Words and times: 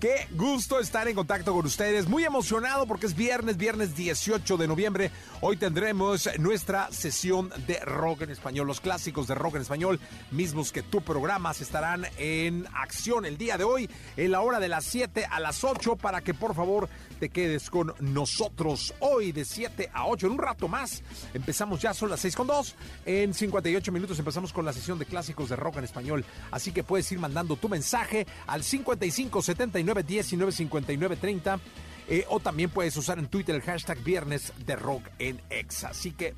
Qué 0.00 0.28
gusto 0.32 0.78
estar 0.78 1.08
en 1.08 1.14
contacto 1.14 1.54
con 1.54 1.64
ustedes. 1.64 2.06
Muy 2.06 2.22
emocionado 2.22 2.86
porque 2.86 3.06
es 3.06 3.16
viernes, 3.16 3.56
viernes 3.56 3.96
18 3.96 4.58
de 4.58 4.68
noviembre. 4.68 5.10
Hoy 5.40 5.56
tendremos 5.56 6.28
nuestra 6.38 6.92
sesión 6.92 7.50
de 7.66 7.80
rock 7.80 8.20
en 8.22 8.30
español. 8.30 8.66
Los 8.66 8.82
clásicos 8.82 9.26
de 9.26 9.34
rock 9.34 9.54
en 9.54 9.62
español, 9.62 9.98
mismos 10.32 10.70
que 10.70 10.82
tu 10.82 11.00
programas, 11.00 11.62
estarán 11.62 12.04
en 12.18 12.66
acción 12.74 13.24
el 13.24 13.38
día 13.38 13.56
de 13.56 13.64
hoy, 13.64 13.88
en 14.18 14.32
la 14.32 14.42
hora 14.42 14.60
de 14.60 14.68
las 14.68 14.84
7 14.84 15.28
a 15.30 15.40
las 15.40 15.64
8, 15.64 15.96
para 15.96 16.20
que 16.20 16.34
por 16.34 16.54
favor 16.54 16.90
te 17.18 17.28
quedes 17.28 17.70
con 17.70 17.94
nosotros. 18.00 18.94
Hoy 19.00 19.32
de 19.32 19.44
7 19.44 19.90
a 19.92 20.06
8, 20.06 20.26
en 20.26 20.32
un 20.32 20.38
rato 20.38 20.68
más. 20.68 21.02
Empezamos 21.34 21.80
ya, 21.80 21.94
son 21.94 22.10
las 22.10 22.20
6 22.20 22.36
con 22.36 22.46
2. 22.46 22.74
En 23.06 23.34
58 23.34 23.92
minutos 23.92 24.18
empezamos 24.18 24.52
con 24.52 24.64
la 24.64 24.72
sesión 24.72 24.98
de 24.98 25.06
clásicos 25.06 25.48
de 25.48 25.56
rock 25.56 25.78
en 25.78 25.84
español. 25.84 26.24
Así 26.50 26.72
que 26.72 26.84
puedes 26.84 27.10
ir 27.12 27.18
mandando 27.18 27.56
tu 27.56 27.68
mensaje 27.68 28.26
al 28.46 28.62
55 28.62 29.42
79 29.42 30.02
19 30.02 30.52
59 30.52 31.16
30. 31.16 31.60
o 32.28 32.40
también 32.40 32.70
puedes 32.70 32.96
usar 32.96 33.18
en 33.18 33.28
Twitter 33.28 33.54
el 33.54 33.62
hashtag 33.62 33.98
Viernes 34.02 34.52
de 34.64 34.76
Rock 34.76 35.08
en 35.18 35.40
Exa. 35.50 35.88
Así 35.88 36.12
que 36.12 36.34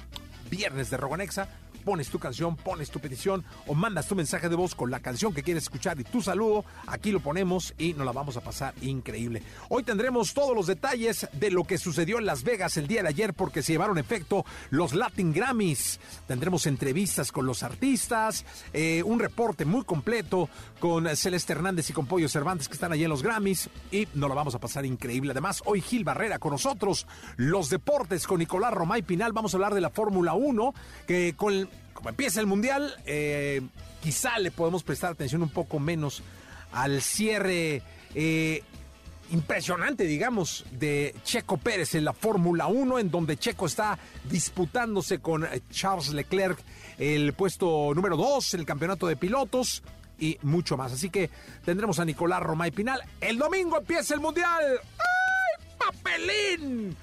Viernes 0.50 0.90
de 0.90 0.96
Rock 0.96 1.14
en 1.14 1.20
Exa 1.22 1.48
pones 1.88 2.10
tu 2.10 2.18
canción, 2.18 2.54
pones 2.54 2.90
tu 2.90 3.00
petición 3.00 3.46
o 3.66 3.72
mandas 3.72 4.06
tu 4.06 4.14
mensaje 4.14 4.50
de 4.50 4.56
voz 4.56 4.74
con 4.74 4.90
la 4.90 5.00
canción 5.00 5.32
que 5.32 5.42
quieres 5.42 5.62
escuchar 5.62 5.98
y 5.98 6.04
tu 6.04 6.20
saludo. 6.20 6.66
Aquí 6.86 7.12
lo 7.12 7.20
ponemos 7.20 7.72
y 7.78 7.94
nos 7.94 8.04
la 8.04 8.12
vamos 8.12 8.36
a 8.36 8.42
pasar 8.42 8.74
increíble. 8.82 9.42
Hoy 9.70 9.84
tendremos 9.84 10.34
todos 10.34 10.54
los 10.54 10.66
detalles 10.66 11.26
de 11.32 11.50
lo 11.50 11.64
que 11.64 11.78
sucedió 11.78 12.18
en 12.18 12.26
Las 12.26 12.44
Vegas 12.44 12.76
el 12.76 12.88
día 12.88 13.02
de 13.02 13.08
ayer 13.08 13.32
porque 13.32 13.62
se 13.62 13.72
llevaron 13.72 13.96
efecto 13.96 14.44
los 14.68 14.92
Latin 14.92 15.32
Grammys. 15.32 15.98
Tendremos 16.26 16.66
entrevistas 16.66 17.32
con 17.32 17.46
los 17.46 17.62
artistas, 17.62 18.44
eh, 18.74 19.02
un 19.02 19.18
reporte 19.18 19.64
muy 19.64 19.84
completo 19.84 20.50
con 20.80 21.08
Celeste 21.16 21.54
Hernández 21.54 21.88
y 21.88 21.94
con 21.94 22.04
Pollo 22.04 22.28
Cervantes 22.28 22.68
que 22.68 22.74
están 22.74 22.92
allí 22.92 23.04
en 23.04 23.10
los 23.10 23.22
Grammys 23.22 23.70
y 23.90 24.06
nos 24.12 24.28
la 24.28 24.34
vamos 24.34 24.54
a 24.54 24.58
pasar 24.58 24.84
increíble. 24.84 25.30
Además, 25.30 25.62
hoy 25.64 25.80
Gil 25.80 26.04
Barrera 26.04 26.38
con 26.38 26.52
nosotros, 26.52 27.06
los 27.38 27.70
deportes 27.70 28.26
con 28.26 28.40
Nicolás 28.40 28.74
Romay 28.74 29.00
Pinal. 29.00 29.32
Vamos 29.32 29.54
a 29.54 29.56
hablar 29.56 29.72
de 29.72 29.80
la 29.80 29.88
Fórmula 29.88 30.34
1 30.34 30.74
que 31.06 31.32
con 31.34 31.66
como 31.92 32.10
empieza 32.10 32.40
el 32.40 32.46
Mundial, 32.46 32.94
eh, 33.06 33.62
quizá 34.02 34.38
le 34.38 34.50
podemos 34.50 34.82
prestar 34.82 35.12
atención 35.12 35.42
un 35.42 35.50
poco 35.50 35.78
menos 35.78 36.22
al 36.72 37.02
cierre 37.02 37.82
eh, 38.14 38.62
impresionante, 39.30 40.04
digamos, 40.04 40.64
de 40.70 41.14
Checo 41.24 41.58
Pérez 41.58 41.94
en 41.94 42.04
la 42.04 42.12
Fórmula 42.12 42.66
1, 42.66 42.98
en 42.98 43.10
donde 43.10 43.36
Checo 43.36 43.66
está 43.66 43.98
disputándose 44.30 45.18
con 45.18 45.46
Charles 45.70 46.10
Leclerc 46.10 46.58
el 46.98 47.32
puesto 47.32 47.92
número 47.94 48.16
2 48.16 48.54
en 48.54 48.60
el 48.60 48.66
campeonato 48.66 49.06
de 49.06 49.16
pilotos 49.16 49.82
y 50.18 50.38
mucho 50.42 50.76
más. 50.76 50.92
Así 50.92 51.10
que 51.10 51.30
tendremos 51.64 51.98
a 51.98 52.04
Nicolás 52.04 52.42
Romay 52.42 52.70
Pinal. 52.70 53.00
El 53.20 53.38
domingo 53.38 53.78
empieza 53.78 54.14
el 54.14 54.20
Mundial. 54.20 54.80
¡Ay, 54.98 55.66
papelín! 55.78 56.96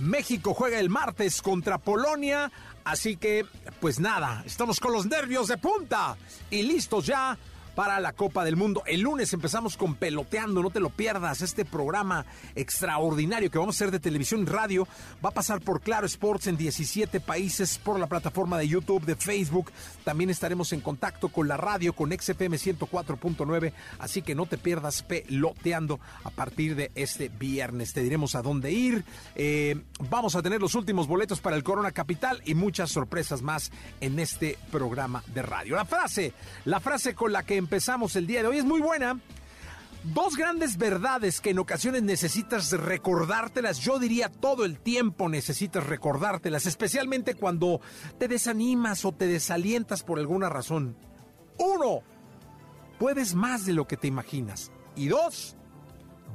México 0.00 0.54
juega 0.54 0.78
el 0.78 0.90
martes 0.90 1.42
contra 1.42 1.78
Polonia. 1.78 2.50
Así 2.88 3.18
que, 3.18 3.44
pues 3.80 4.00
nada, 4.00 4.42
estamos 4.46 4.80
con 4.80 4.94
los 4.94 5.04
nervios 5.04 5.48
de 5.48 5.58
punta 5.58 6.16
y 6.50 6.62
listos 6.62 7.04
ya 7.04 7.36
para 7.78 8.00
la 8.00 8.12
Copa 8.12 8.44
del 8.44 8.56
Mundo. 8.56 8.82
El 8.86 9.02
lunes 9.02 9.32
empezamos 9.32 9.76
con 9.76 9.94
Peloteando, 9.94 10.64
no 10.64 10.70
te 10.70 10.80
lo 10.80 10.90
pierdas, 10.90 11.42
este 11.42 11.64
programa 11.64 12.26
extraordinario 12.56 13.52
que 13.52 13.58
vamos 13.58 13.76
a 13.76 13.78
hacer 13.78 13.92
de 13.92 14.00
televisión 14.00 14.40
y 14.40 14.46
radio. 14.46 14.88
Va 15.24 15.28
a 15.28 15.32
pasar 15.32 15.60
por 15.60 15.80
Claro 15.80 16.04
Sports 16.04 16.48
en 16.48 16.56
17 16.56 17.20
países, 17.20 17.78
por 17.78 18.00
la 18.00 18.08
plataforma 18.08 18.58
de 18.58 18.66
YouTube, 18.66 19.04
de 19.04 19.14
Facebook. 19.14 19.70
También 20.02 20.28
estaremos 20.28 20.72
en 20.72 20.80
contacto 20.80 21.28
con 21.28 21.46
la 21.46 21.56
radio, 21.56 21.92
con 21.92 22.10
XFM 22.10 22.56
104.9, 22.56 23.72
así 24.00 24.22
que 24.22 24.34
no 24.34 24.46
te 24.46 24.58
pierdas 24.58 25.04
Peloteando 25.04 26.00
a 26.24 26.30
partir 26.30 26.74
de 26.74 26.90
este 26.96 27.28
viernes. 27.28 27.92
Te 27.92 28.02
diremos 28.02 28.34
a 28.34 28.42
dónde 28.42 28.72
ir. 28.72 29.04
Eh, 29.36 29.80
vamos 30.10 30.34
a 30.34 30.42
tener 30.42 30.60
los 30.60 30.74
últimos 30.74 31.06
boletos 31.06 31.40
para 31.40 31.54
el 31.54 31.62
Corona 31.62 31.92
Capital 31.92 32.42
y 32.44 32.56
muchas 32.56 32.90
sorpresas 32.90 33.42
más 33.42 33.70
en 34.00 34.18
este 34.18 34.58
programa 34.72 35.22
de 35.32 35.42
radio. 35.42 35.76
La 35.76 35.84
frase, 35.84 36.32
la 36.64 36.80
frase 36.80 37.14
con 37.14 37.32
la 37.32 37.44
que 37.44 37.67
empezamos 37.68 38.16
el 38.16 38.26
día 38.26 38.40
de 38.40 38.48
hoy 38.48 38.56
es 38.56 38.64
muy 38.64 38.80
buena. 38.80 39.20
Dos 40.02 40.36
grandes 40.36 40.78
verdades 40.78 41.38
que 41.38 41.50
en 41.50 41.58
ocasiones 41.58 42.02
necesitas 42.02 42.72
recordártelas, 42.72 43.78
yo 43.78 43.98
diría 43.98 44.30
todo 44.30 44.64
el 44.64 44.78
tiempo 44.78 45.28
necesitas 45.28 45.86
recordártelas, 45.86 46.64
especialmente 46.64 47.34
cuando 47.34 47.82
te 48.18 48.26
desanimas 48.26 49.04
o 49.04 49.12
te 49.12 49.26
desalientas 49.26 50.02
por 50.02 50.18
alguna 50.18 50.48
razón. 50.48 50.96
Uno, 51.58 52.00
puedes 52.98 53.34
más 53.34 53.66
de 53.66 53.74
lo 53.74 53.86
que 53.86 53.98
te 53.98 54.08
imaginas. 54.08 54.72
Y 54.96 55.08
dos, 55.08 55.54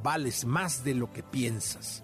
vales 0.04 0.46
más 0.46 0.84
de 0.84 0.94
lo 0.94 1.12
que 1.12 1.24
piensas. 1.24 2.04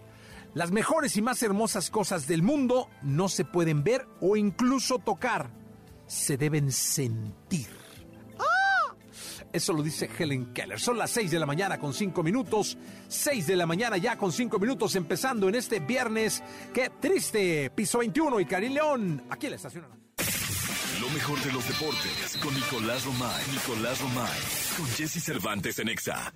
Las 0.56 0.72
mejores 0.72 1.18
y 1.18 1.22
más 1.22 1.44
hermosas 1.44 1.92
cosas 1.92 2.26
del 2.26 2.42
mundo 2.42 2.90
no 3.04 3.30
se 3.30 3.46
pueden 3.46 3.84
ver 3.84 4.08
o 4.22 4.36
incluso 4.38 4.98
tocar, 4.98 5.52
se 6.08 6.36
deben 6.36 6.72
sentir. 6.72 7.79
Eso 9.52 9.74
lo 9.74 9.82
dice 9.82 10.10
Helen 10.18 10.54
Keller. 10.54 10.80
Son 10.80 10.98
las 10.98 11.10
6 11.12 11.32
de 11.32 11.40
la 11.40 11.46
mañana 11.46 11.80
con 11.80 11.94
5 11.94 12.22
minutos. 12.24 12.78
6 13.08 13.48
de 13.48 13.56
la 13.56 13.66
mañana 13.66 13.98
ya 13.98 14.18
con 14.18 14.32
5 14.32 14.60
minutos 14.60 14.96
empezando 14.96 15.50
en 15.50 15.56
este 15.56 15.80
viernes. 15.80 16.44
Qué 16.74 16.92
triste. 17.00 17.72
Piso 17.72 18.00
21 18.00 18.40
y 18.40 18.46
Karim 18.46 18.74
León. 18.74 19.24
Aquí 19.30 19.50
la 19.50 19.56
estación. 19.56 19.99
Lo 21.10 21.16
mejor 21.16 21.40
de 21.42 21.52
los 21.52 21.68
deportes 21.68 22.38
con 22.38 22.54
Nicolás 22.54 23.04
Romay. 23.04 23.44
Nicolás 23.52 24.00
Romay. 24.00 24.40
Con 24.78 24.86
Jesse 24.90 25.24
Cervantes 25.24 25.80
en 25.80 25.90
Exa. 25.90 26.32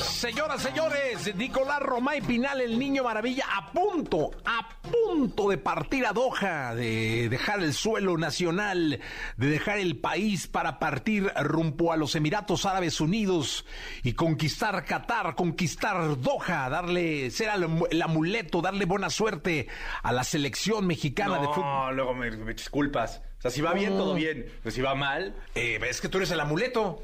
Señoras, 0.00 0.62
señores, 0.62 1.34
Nicolás 1.36 1.80
Romay 1.80 2.22
Pinal, 2.22 2.62
el 2.62 2.78
niño 2.78 3.04
maravilla, 3.04 3.44
a 3.54 3.70
punto, 3.72 4.30
a 4.46 4.68
punto 4.80 5.50
de 5.50 5.58
partir 5.58 6.06
a 6.06 6.12
Doha, 6.12 6.74
de 6.74 7.28
dejar 7.28 7.62
el 7.62 7.74
suelo 7.74 8.16
nacional, 8.16 9.00
de 9.36 9.46
dejar 9.46 9.78
el 9.78 9.98
país 9.98 10.46
para 10.46 10.78
partir 10.78 11.30
rumbo 11.42 11.92
a 11.92 11.96
los 11.98 12.14
Emiratos 12.14 12.64
Árabes 12.64 13.00
Unidos 13.02 13.66
y 14.02 14.14
conquistar 14.14 14.84
Qatar, 14.86 15.34
conquistar 15.34 16.18
Doha, 16.20 16.70
darle, 16.70 17.30
ser 17.30 17.50
el, 17.90 18.02
amuleto, 18.02 18.62
darle 18.62 18.86
buena 18.86 19.10
suerte 19.10 19.68
a 20.02 20.10
la 20.12 20.24
selección 20.24 20.86
mexicana 20.86 21.38
de 21.38 21.48
fútbol. 21.48 21.64
No, 21.64 21.92
luego 21.92 22.14
me, 22.14 22.30
me 22.30 22.54
disculpas. 22.54 23.20
Sea, 23.46 23.54
si 23.54 23.62
va 23.62 23.72
bien, 23.72 23.90
todo 23.90 24.14
bien. 24.14 24.46
Pero 24.62 24.74
si 24.74 24.82
va 24.82 24.94
mal. 24.94 25.34
Eh, 25.54 25.78
es 25.88 26.00
que 26.00 26.08
tú 26.08 26.18
eres 26.18 26.30
el 26.30 26.40
amuleto. 26.40 27.02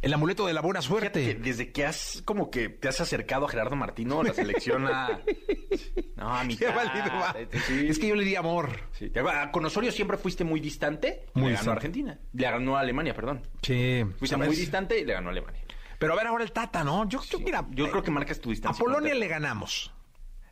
El 0.00 0.12
amuleto 0.12 0.46
de 0.46 0.52
la 0.52 0.60
buena 0.60 0.82
suerte. 0.82 1.22
Que 1.22 1.34
desde 1.34 1.70
que 1.70 1.86
has 1.86 2.22
como 2.24 2.50
que 2.50 2.68
te 2.68 2.88
has 2.88 3.00
acercado 3.00 3.46
a 3.46 3.48
Gerardo 3.48 3.76
Martino, 3.76 4.22
la 4.22 4.34
selección 4.34 4.86
a... 4.88 5.20
No, 6.16 6.36
a 6.36 6.44
mi 6.44 6.54
Es 6.54 7.98
que 7.98 8.08
yo 8.08 8.14
le 8.14 8.24
di 8.24 8.36
amor. 8.36 8.80
Sí. 8.92 9.10
Con 9.52 9.64
Osorio 9.64 9.90
siempre 9.90 10.16
fuiste 10.16 10.44
muy 10.44 10.60
distante. 10.60 11.24
Muy 11.34 11.50
le 11.50 11.56
ganó 11.56 11.70
a 11.70 11.74
Argentina. 11.74 12.18
Le 12.32 12.42
ganó 12.44 12.76
a 12.76 12.80
Alemania, 12.80 13.14
perdón. 13.14 13.42
Sí. 13.62 14.04
Fuiste 14.18 14.36
muy 14.36 14.54
distante 14.54 14.98
y 14.98 15.04
le 15.04 15.14
ganó 15.14 15.28
a 15.28 15.32
Alemania. 15.32 15.60
Pero 15.98 16.14
a 16.14 16.16
ver 16.16 16.26
ahora 16.26 16.42
el 16.42 16.52
Tata, 16.52 16.82
¿no? 16.82 17.08
Yo, 17.08 17.22
yo 17.28 17.38
mira, 17.38 17.64
yo 17.70 17.88
creo 17.90 18.02
que 18.02 18.10
marcas 18.10 18.40
tu 18.40 18.50
distancia. 18.50 18.80
A 18.80 18.84
Polonia 18.84 19.14
le 19.14 19.28
ganamos. 19.28 19.92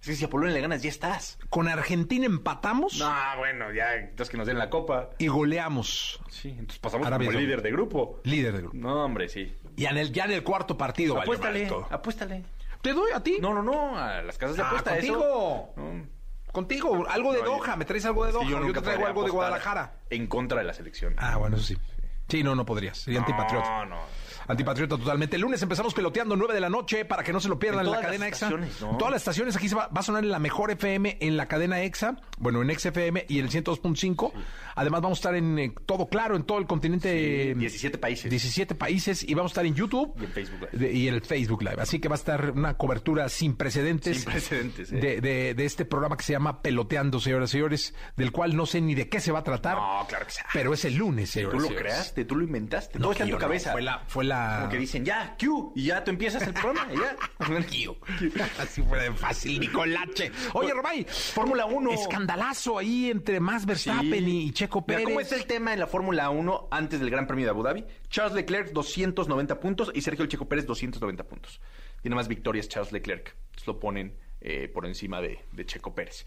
Es 0.00 0.06
que 0.06 0.14
si 0.14 0.24
a 0.24 0.30
Polonia 0.30 0.54
le 0.54 0.60
ganas, 0.62 0.82
ya 0.82 0.88
estás. 0.88 1.38
Con 1.50 1.68
Argentina 1.68 2.24
empatamos 2.24 2.98
No, 2.98 3.12
bueno, 3.36 3.70
ya, 3.72 3.96
entonces 3.96 4.30
que 4.30 4.38
nos 4.38 4.46
den 4.46 4.56
la 4.58 4.70
copa. 4.70 5.10
y 5.18 5.28
goleamos. 5.28 6.20
Sí, 6.30 6.48
entonces 6.50 6.78
pasamos 6.78 7.06
Arabia 7.06 7.28
como 7.28 7.38
líder 7.38 7.60
de 7.60 7.70
grupo. 7.70 8.20
Líder 8.24 8.52
del 8.52 8.62
grupo. 8.62 8.76
No, 8.78 9.04
hombre, 9.04 9.28
sí. 9.28 9.54
Y 9.76 9.84
en 9.84 9.98
el, 9.98 10.10
ya 10.12 10.24
en 10.24 10.30
el 10.32 10.42
cuarto 10.42 10.76
partido, 10.78 11.20
Apuéstale, 11.20 11.70
apuéstale. 11.90 12.44
¿Te 12.80 12.94
doy 12.94 13.10
a 13.14 13.22
ti? 13.22 13.38
No, 13.42 13.52
no, 13.52 13.62
no, 13.62 13.98
a 13.98 14.22
las 14.22 14.38
casas 14.38 14.56
de 14.56 14.62
Ah, 14.62 14.68
apuesta, 14.68 14.92
contigo. 14.92 15.16
eso. 15.18 15.80
No. 15.82 16.06
Contigo, 16.50 17.06
algo 17.08 17.32
de 17.34 17.40
No, 17.40 17.44
yo- 17.44 17.56
Doha. 17.58 17.76
¿Me 17.76 17.84
traes 17.84 18.04
algo 18.06 18.24
de 18.24 18.32
Sí, 18.32 18.38
Doha? 18.38 18.48
yo, 18.66 18.72
te 18.72 18.80
traigo 18.80 19.06
algo 19.06 19.22
de 19.24 19.30
Guadalajara. 19.30 19.92
En 20.08 20.26
contra 20.26 20.58
de 20.58 20.64
la 20.64 20.72
selección. 20.72 21.14
Ah, 21.18 21.36
bueno, 21.36 21.56
eso 21.56 21.66
sí. 21.66 21.76
Sí, 22.28 22.42
no, 22.42 22.54
no 22.54 22.64
podrías. 22.64 22.96
Sería 22.98 23.20
antipatriota. 23.20 23.68
No, 23.68 23.84
no. 23.86 24.00
Antipatriota 24.48 24.96
totalmente. 24.96 25.36
El 25.36 25.42
lunes 25.42 25.62
empezamos 25.62 25.94
peloteando 25.94 26.36
9 26.36 26.54
de 26.54 26.60
la 26.60 26.68
noche 26.70 27.04
para 27.04 27.22
que 27.22 27.32
no 27.32 27.40
se 27.40 27.48
lo 27.48 27.58
pierdan 27.58 27.80
En 27.82 27.86
en, 27.86 27.92
la 27.92 28.00
cadena 28.00 28.28
EXA. 28.28 28.50
¿no? 28.50 28.96
Todas 28.98 29.12
las 29.12 29.20
estaciones 29.22 29.56
aquí 29.56 29.68
se 29.68 29.74
va, 29.74 29.88
va 29.88 30.00
a 30.00 30.02
sonar 30.02 30.24
en 30.24 30.30
la 30.30 30.38
mejor 30.38 30.70
FM 30.70 31.18
en 31.20 31.36
la 31.36 31.46
cadena 31.46 31.80
EXA, 31.82 32.16
bueno, 32.38 32.62
en 32.62 32.76
XFM 32.78 33.26
y 33.28 33.38
en 33.38 33.46
el 33.46 33.50
102.5. 33.50 34.32
Además 34.76 35.00
vamos 35.02 35.18
a 35.18 35.20
estar 35.20 35.34
en 35.34 35.58
eh, 35.58 35.74
todo 35.86 36.08
claro, 36.08 36.36
en 36.36 36.44
todo 36.44 36.58
el 36.58 36.66
continente. 36.66 37.52
Sí, 37.52 37.58
17 37.58 37.98
países. 37.98 38.30
17 38.30 38.74
países 38.74 39.28
y 39.28 39.34
vamos 39.34 39.50
a 39.50 39.52
estar 39.52 39.66
en 39.66 39.74
YouTube 39.74 40.14
Y 40.18 40.24
en 40.24 40.32
Facebook 40.32 40.60
Live. 40.72 40.86
de- 40.86 40.92
y 40.92 41.08
en 41.08 41.14
el 41.14 41.20
Facebook 41.22 41.62
Live. 41.62 41.76
Así 41.80 41.98
que 42.00 42.08
va 42.08 42.14
a 42.14 42.18
estar 42.18 42.50
una 42.52 42.76
cobertura 42.76 43.28
sin 43.28 43.56
precedentes, 43.56 44.22
Sin 44.22 44.30
precedentes, 44.30 44.92
¿eh? 44.92 44.96
de, 44.96 45.20
de- 45.20 45.54
de 45.54 45.64
este 45.64 45.84
programa 45.84 46.16
que 46.16 46.24
se 46.24 46.32
llama 46.32 46.62
Peloteando, 46.62 47.20
señoras 47.20 47.50
y 47.50 47.52
señores, 47.52 47.94
del 48.16 48.32
cual 48.32 48.56
no 48.56 48.64
sé 48.66 48.80
ni 48.80 48.94
de 48.94 49.08
qué 49.08 49.20
se 49.20 49.32
va 49.32 49.40
a 49.40 49.44
tratar. 49.44 49.76
No, 49.76 50.06
claro 50.08 50.24
que 50.26 50.32
sí. 50.32 50.40
Pero 50.52 50.72
es 50.72 50.84
el 50.84 50.94
lunes, 50.94 51.30
señoras 51.30 51.52
Tú 51.52 51.56
y 51.58 51.60
lo 51.62 51.66
señores. 51.68 51.92
creaste, 51.92 52.24
tú 52.24 52.36
lo 52.36 52.44
inventaste. 52.44 52.98
No, 52.98 53.02
Todo 53.04 53.12
está 53.12 53.24
en 53.24 53.30
tu 53.30 53.36
no, 53.36 53.40
cabeza. 53.40 53.72
fue 53.72 53.82
la- 53.82 54.02
fue 54.06 54.24
la- 54.24 54.29
Como 54.30 54.68
que 54.70 54.78
dicen, 54.78 55.04
ya, 55.04 55.36
Q, 55.38 55.72
y 55.74 55.84
ya 55.84 56.04
tú 56.04 56.10
empiezas 56.10 56.42
el 56.46 56.54
programa, 56.54 56.88
ya. 56.92 57.16
Así 58.58 58.82
fue 58.82 59.02
de 59.02 59.12
fácil, 59.12 59.60
Nicolache. 59.60 60.30
Oye, 60.52 60.72
Romay, 60.72 61.04
Fórmula 61.04 61.66
1. 61.66 61.92
escandalazo 61.92 62.78
ahí 62.78 63.10
entre 63.10 63.40
Max 63.40 63.66
Verstappen 63.66 64.28
y, 64.28 64.44
y 64.44 64.52
Checo 64.52 64.84
Mira, 64.86 64.98
Pérez. 64.98 65.04
¿Cómo 65.04 65.20
está 65.20 65.36
el 65.36 65.46
tema 65.46 65.72
en 65.72 65.80
la 65.80 65.86
Fórmula 65.86 66.30
1 66.30 66.68
antes 66.70 67.00
del 67.00 67.10
Gran 67.10 67.26
Premio 67.26 67.46
de 67.46 67.50
Abu 67.50 67.62
Dhabi? 67.62 67.84
Charles 68.08 68.34
Leclerc 68.34 68.72
290 68.72 69.60
puntos 69.60 69.90
y 69.94 70.00
Sergio 70.02 70.22
El 70.24 70.28
Checo 70.28 70.48
Pérez 70.48 70.66
290 70.66 71.24
puntos. 71.24 71.60
Tiene 72.02 72.14
más 72.14 72.28
victorias 72.28 72.68
Charles 72.68 72.92
Leclerc. 72.92 73.36
Entonces 73.50 73.66
lo 73.66 73.78
ponen 73.80 74.16
eh, 74.40 74.68
por 74.72 74.86
encima 74.86 75.20
de, 75.20 75.40
de 75.52 75.66
Checo 75.66 75.94
Pérez. 75.94 76.24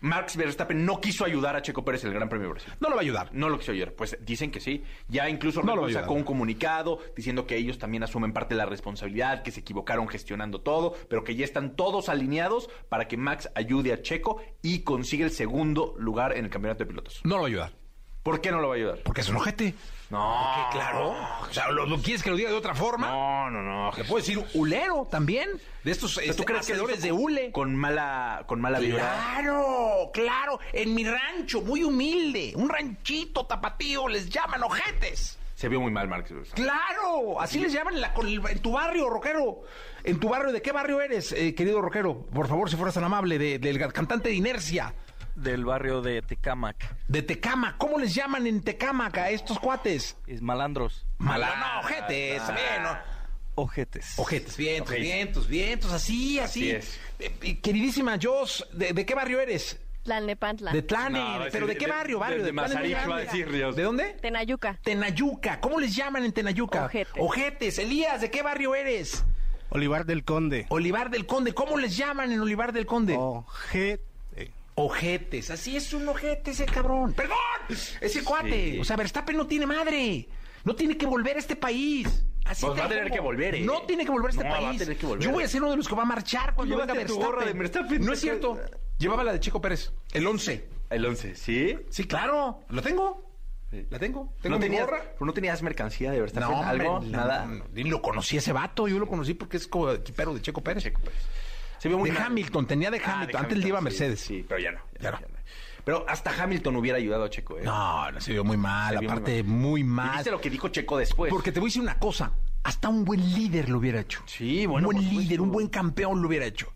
Max 0.00 0.36
Verstappen 0.36 0.84
no 0.84 1.00
quiso 1.00 1.24
ayudar 1.24 1.54
a 1.56 1.62
Checo 1.62 1.84
Pérez 1.84 2.02
en 2.02 2.08
el 2.08 2.14
Gran 2.14 2.28
Premio 2.28 2.48
de 2.48 2.52
Brasil. 2.54 2.72
No 2.80 2.88
lo 2.88 2.96
va 2.96 3.00
a 3.00 3.04
ayudar. 3.04 3.30
No 3.32 3.48
lo 3.48 3.58
quiso 3.58 3.72
ayudar. 3.72 3.92
Pues 3.92 4.18
dicen 4.20 4.50
que 4.50 4.60
sí. 4.60 4.82
Ya 5.08 5.28
incluso 5.28 5.62
No 5.62 5.76
lo 5.76 5.88
sacó 5.90 6.14
un 6.14 6.24
comunicado 6.24 6.98
diciendo 7.14 7.46
que 7.46 7.56
ellos 7.56 7.78
también 7.78 8.02
asumen 8.02 8.32
parte 8.32 8.54
de 8.54 8.58
la 8.58 8.66
responsabilidad, 8.66 9.42
que 9.42 9.50
se 9.50 9.60
equivocaron 9.60 10.08
gestionando 10.08 10.60
todo, 10.60 10.94
pero 11.08 11.24
que 11.24 11.36
ya 11.36 11.44
están 11.44 11.76
todos 11.76 12.08
alineados 12.08 12.68
para 12.88 13.06
que 13.08 13.16
Max 13.16 13.48
ayude 13.54 13.92
a 13.92 14.02
Checo 14.02 14.42
y 14.62 14.80
consiga 14.80 15.24
el 15.24 15.30
segundo 15.30 15.94
lugar 15.98 16.36
en 16.36 16.44
el 16.44 16.50
campeonato 16.50 16.84
de 16.84 16.88
pilotos. 16.88 17.20
No 17.24 17.36
lo 17.36 17.42
va 17.42 17.46
a 17.46 17.48
ayudar. 17.48 17.84
¿Por 18.24 18.40
qué 18.40 18.50
no 18.50 18.60
lo 18.60 18.68
va 18.68 18.74
a 18.74 18.76
ayudar? 18.78 18.98
Porque 19.04 19.20
es 19.20 19.28
un 19.28 19.36
ojete. 19.36 19.74
No, 20.14 20.68
Claro. 20.72 21.14
O 21.42 21.52
sea, 21.52 21.70
¿lo, 21.70 21.86
lo 21.86 21.98
quieres 22.00 22.22
que 22.22 22.30
lo 22.30 22.36
diga 22.36 22.50
de 22.50 22.56
otra 22.56 22.74
forma? 22.74 23.08
No, 23.08 23.50
no, 23.50 23.62
no. 23.62 23.92
Le 23.96 24.04
puedo 24.04 24.16
decir 24.24 24.42
hulero 24.54 25.06
también. 25.10 25.50
De 25.84 25.90
estos 25.92 26.14
¿Tú 26.14 26.20
este, 26.20 26.44
crees 26.44 26.66
que 26.66 26.74
de 26.74 27.12
hule. 27.12 27.52
Con 27.52 27.74
mala, 27.76 28.44
con 28.46 28.60
mala 28.60 28.78
vibra. 28.78 29.00
Claro, 29.00 30.10
claro. 30.12 30.58
En 30.72 30.94
mi 30.94 31.04
rancho, 31.04 31.60
muy 31.60 31.84
humilde. 31.84 32.52
Un 32.56 32.68
ranchito 32.68 33.46
tapatío, 33.46 34.08
les 34.08 34.28
llaman 34.30 34.62
ojetes. 34.62 35.38
Se 35.54 35.68
vio 35.68 35.80
muy 35.80 35.92
mal, 35.92 36.08
Marx. 36.08 36.32
Claro, 36.54 37.40
así 37.40 37.60
les 37.60 37.72
llaman 37.72 38.00
la- 38.00 38.12
en 38.50 38.58
tu 38.60 38.72
barrio, 38.72 39.08
rockero. 39.08 39.62
En 40.02 40.18
tu 40.18 40.28
barrio, 40.28 40.52
¿de 40.52 40.60
qué 40.60 40.72
barrio 40.72 41.00
eres, 41.00 41.30
eh, 41.32 41.54
querido 41.54 41.80
rockero? 41.80 42.26
Por 42.26 42.48
favor, 42.48 42.68
si 42.68 42.76
fueras 42.76 42.94
tan 42.94 43.04
amable, 43.04 43.38
de- 43.38 43.58
del 43.58 43.78
cantante 43.92 44.30
de 44.30 44.34
Inercia, 44.34 44.92
del 45.34 45.64
barrio 45.64 46.00
de 46.02 46.22
Tecámac. 46.22 46.96
de 47.08 47.22
Tecama. 47.22 47.76
¿Cómo 47.78 47.98
les 47.98 48.14
llaman 48.14 48.46
en 48.46 48.62
Tecámac 48.62 49.18
a 49.18 49.30
estos 49.30 49.58
cuates? 49.58 50.16
Es 50.26 50.40
malandros. 50.42 51.06
Mala, 51.18 51.54
no, 51.56 51.80
ojetes, 51.80 52.42
bien, 52.48 52.82
¿no? 52.82 52.96
Ojetes. 53.56 54.14
Ojetes, 54.18 54.56
vientos, 54.56 54.88
Ojetes. 54.90 55.02
vientos, 55.04 55.48
vientos, 55.48 55.92
así, 55.92 56.38
así. 56.40 56.70
Así 56.72 56.88
es. 56.88 57.00
Eh, 57.20 57.60
queridísima 57.60 58.18
Jos, 58.20 58.66
¿de, 58.72 58.92
de 58.92 59.06
qué 59.06 59.14
barrio 59.14 59.40
eres? 59.40 59.78
Tlalnepantla. 60.02 60.72
De 60.72 60.82
Tlane, 60.82 61.18
No, 61.18 61.44
pero 61.50 61.66
¿de 61.66 61.76
qué 61.76 61.86
de- 61.86 61.90
barrio? 61.92 62.18
barrio 62.18 62.38
de- 62.38 62.44
de 62.44 62.50
Tlane 62.52 62.74
Mazarik, 62.74 63.10
va 63.10 63.16
a 63.16 63.20
decir 63.20 63.50
Dios. 63.50 63.74
¿De 63.76 63.84
dónde? 63.84 64.16
Tenayuca. 64.20 64.78
Tenayuca. 64.82 65.60
¿Cómo 65.60 65.80
les 65.80 65.94
llaman 65.96 66.24
en 66.24 66.32
Tenayuca? 66.32 66.84
Ojetes. 66.86 67.14
Ojetes. 67.16 67.78
Elías, 67.78 68.20
¿de 68.20 68.30
qué 68.30 68.42
barrio 68.42 68.74
eres? 68.74 69.24
Olivar 69.70 70.04
del 70.04 70.24
Conde. 70.24 70.66
Olivar 70.68 71.10
del 71.10 71.24
Conde. 71.24 71.54
¿Cómo 71.54 71.78
les 71.78 71.96
llaman 71.96 72.32
en 72.32 72.40
Olivar 72.40 72.72
del 72.72 72.84
Conde? 72.86 73.16
Ojete. 73.18 74.04
Ojetes. 74.76 75.50
Así 75.50 75.76
es 75.76 75.92
un 75.92 76.08
ojete 76.08 76.50
ese 76.50 76.66
cabrón. 76.66 77.12
¡Perdón! 77.12 77.36
Ese 78.00 78.24
cuate. 78.24 78.80
O 78.80 78.84
sea, 78.84 78.96
Verstappen 78.96 79.36
no 79.36 79.46
tiene 79.46 79.66
madre. 79.66 80.28
No 80.64 80.74
tiene 80.74 80.96
que 80.96 81.06
volver 81.06 81.36
a 81.36 81.38
este 81.38 81.56
país. 81.56 82.24
Así 82.44 82.66
Pues 82.66 82.78
va 82.78 82.84
a 82.84 82.88
tener 82.88 83.10
que 83.10 83.20
volver, 83.20 83.54
¿eh? 83.54 83.60
No 83.62 83.82
tiene 83.82 84.04
que 84.04 84.10
volver 84.10 84.28
a 84.28 84.30
este 84.32 84.44
No, 84.44 84.50
va 84.50 84.56
a 84.56 84.60
país. 84.62 84.78
tener 84.78 84.96
que 84.98 85.06
volver. 85.06 85.24
Yo 85.24 85.32
voy 85.32 85.44
a 85.44 85.48
ser 85.48 85.62
uno 85.62 85.70
de 85.70 85.76
los 85.78 85.88
que 85.88 85.94
va 85.94 86.02
a 86.02 86.06
marchar 86.06 86.54
cuando 86.54 86.76
venga 86.76 86.92
Llévate 86.92 87.06
tu 87.08 87.14
Verstappen. 87.14 87.34
gorra 87.40 87.46
de 87.46 87.58
Verstappen. 87.58 88.04
No 88.04 88.12
es 88.12 88.20
cierto. 88.20 88.60
Llevaba 88.98 89.24
la 89.24 89.32
de 89.32 89.40
Chico 89.40 89.60
Pérez. 89.60 89.92
El 90.12 90.26
11. 90.26 90.68
El 90.90 91.06
11, 91.06 91.34
¿sí? 91.36 91.76
Sí, 91.90 92.04
claro. 92.04 92.60
¿Lo 92.68 92.82
tengo? 92.82 93.32
La 93.90 93.98
tengo. 93.98 94.34
¿Tengo 94.40 94.54
¿No 94.54 94.58
mi 94.60 94.66
tenías, 94.66 94.84
gorra? 94.86 95.02
pero 95.14 95.26
no 95.26 95.32
tenías 95.32 95.62
mercancía 95.62 96.12
de 96.12 96.20
Verstappen? 96.20 96.50
No, 96.50 96.62
¿Algo? 96.62 97.00
Nada. 97.00 97.46
no, 97.46 97.64
lo 97.74 98.02
conocí 98.02 98.36
ese 98.36 98.52
vato. 98.52 98.86
Yo 98.88 98.98
lo 98.98 99.06
conocí 99.08 99.34
porque 99.34 99.56
es 99.56 99.66
como 99.66 99.90
equipero 99.90 100.34
de 100.34 100.42
Checo 100.42 100.62
Pérez. 100.62 100.84
Checo 100.84 101.00
Pérez. 101.00 101.18
Se 101.84 101.88
vio 101.88 101.98
muy 101.98 102.08
De 102.08 102.14
mal. 102.18 102.28
Hamilton. 102.28 102.66
Tenía 102.66 102.90
de 102.90 102.96
Ah, 103.04 103.12
Hamilton. 103.16 103.32
de 103.32 103.38
Antes 103.44 103.58
le 103.58 103.68
iba 103.68 103.76
a 103.78 103.82
Mercedes. 103.82 104.20
Sí, 104.20 104.42
pero 104.48 104.58
ya 104.58 104.72
no. 104.72 104.80
Ya 104.98 105.10
no. 105.10 105.18
Pero 105.84 106.06
hasta 106.08 106.30
Hamilton 106.42 106.76
hubiera 106.76 106.96
ayudado 106.96 107.24
a 107.24 107.28
Checo, 107.28 107.58
¿eh? 107.58 107.62
No, 107.62 108.10
no 108.10 108.18
se 108.22 108.32
vio 108.32 108.42
muy 108.42 108.56
mal. 108.56 108.96
Vio 108.98 109.10
Aparte, 109.10 109.42
mal. 109.42 109.52
muy 109.54 109.80
¿Y 109.82 109.84
mal. 109.84 110.14
viste 110.14 110.30
lo 110.30 110.40
que 110.40 110.48
dijo 110.48 110.68
Checo 110.68 110.96
después? 110.96 111.28
Porque 111.30 111.52
te 111.52 111.60
voy 111.60 111.66
a 111.66 111.68
decir 111.68 111.82
una 111.82 111.98
cosa, 111.98 112.32
hasta 112.62 112.88
un 112.88 113.04
buen 113.04 113.20
líder 113.34 113.68
lo 113.68 113.76
hubiera 113.80 114.00
hecho. 114.00 114.22
Sí, 114.24 114.64
bueno, 114.64 114.88
Un 114.88 114.94
buen 114.94 115.04
líder, 115.10 115.22
supuesto. 115.24 115.42
un 115.42 115.52
buen 115.52 115.68
campeón 115.68 116.22
lo 116.22 116.28
hubiera 116.28 116.46
hecho. 116.46 116.72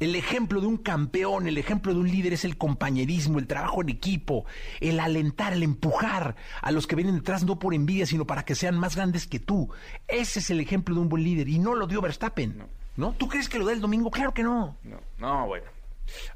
El 0.00 0.14
ejemplo 0.16 0.60
de 0.60 0.66
un 0.66 0.76
campeón, 0.76 1.48
el 1.48 1.56
ejemplo 1.56 1.94
de 1.94 2.00
un 2.00 2.10
líder 2.10 2.34
es 2.34 2.44
el 2.44 2.58
compañerismo, 2.58 3.38
el 3.38 3.46
trabajo 3.46 3.80
en 3.80 3.88
equipo, 3.88 4.44
el 4.80 5.00
alentar, 5.00 5.54
el 5.54 5.62
empujar 5.62 6.36
a 6.60 6.70
los 6.72 6.86
que 6.86 6.94
vienen 6.94 7.14
detrás 7.16 7.42
no 7.44 7.58
por 7.58 7.72
envidia, 7.72 8.04
sino 8.04 8.26
para 8.26 8.44
que 8.44 8.54
sean 8.54 8.76
más 8.78 8.96
grandes 8.96 9.26
que 9.26 9.40
tú. 9.40 9.70
Ese 10.08 10.40
es 10.40 10.50
el 10.50 10.60
ejemplo 10.60 10.94
de 10.94 11.00
un 11.00 11.08
buen 11.08 11.24
líder 11.24 11.48
y 11.48 11.58
no 11.58 11.74
lo 11.74 11.86
dio 11.86 12.02
Verstappen. 12.02 12.58
¿No? 12.58 12.81
¿Tú 13.18 13.28
crees 13.28 13.48
que 13.48 13.58
lo 13.58 13.64
da 13.66 13.72
el 13.72 13.80
domingo? 13.80 14.10
Claro 14.10 14.32
que 14.34 14.42
no. 14.42 14.76
No, 14.84 15.00
no, 15.18 15.46
bueno. 15.46 15.66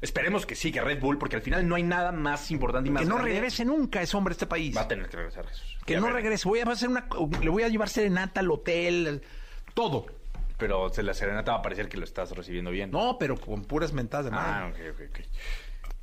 Esperemos 0.01 0.45
que 0.45 0.55
sí, 0.55 0.71
que 0.71 0.81
Red 0.81 0.99
Bull, 0.99 1.17
porque 1.17 1.35
al 1.35 1.41
final 1.41 1.67
no 1.67 1.75
hay 1.75 1.83
nada 1.83 2.11
más 2.11 2.49
importante 2.51 2.89
y 2.89 2.91
más 2.91 3.03
Que 3.03 3.07
no 3.09 3.15
grande. 3.15 3.33
regrese 3.33 3.63
nunca 3.65 4.01
ese 4.01 4.15
hombre 4.17 4.31
a 4.31 4.33
este 4.33 4.47
país. 4.47 4.75
Va 4.75 4.81
a 4.81 4.87
tener 4.87 5.07
que 5.07 5.17
regresar 5.17 5.45
Jesús. 5.47 5.77
Que 5.85 5.93
Ya 5.93 5.99
no 5.99 6.09
regrese. 6.09 6.47
Voy 6.47 6.59
a 6.59 6.63
hacer 6.63 6.89
una, 6.89 7.07
le 7.41 7.49
voy 7.49 7.63
a 7.63 7.67
llevar 7.67 7.89
serenata 7.89 8.39
al 8.39 8.49
hotel, 8.49 9.21
todo. 9.73 10.07
Pero 10.57 10.89
se 10.89 11.03
la 11.03 11.13
serenata 11.13 11.51
va 11.51 11.59
a 11.59 11.61
parecer 11.61 11.87
que 11.89 11.97
lo 11.97 12.05
estás 12.05 12.31
recibiendo 12.31 12.71
bien. 12.71 12.89
No, 12.89 13.17
pero 13.19 13.39
con 13.39 13.65
puras 13.65 13.93
mentadas 13.93 14.25
de 14.25 14.31
madre. 14.31 14.51
Ah, 14.51 14.91
ok, 14.91 14.95
ok, 14.95 15.09
ok. 15.11 15.19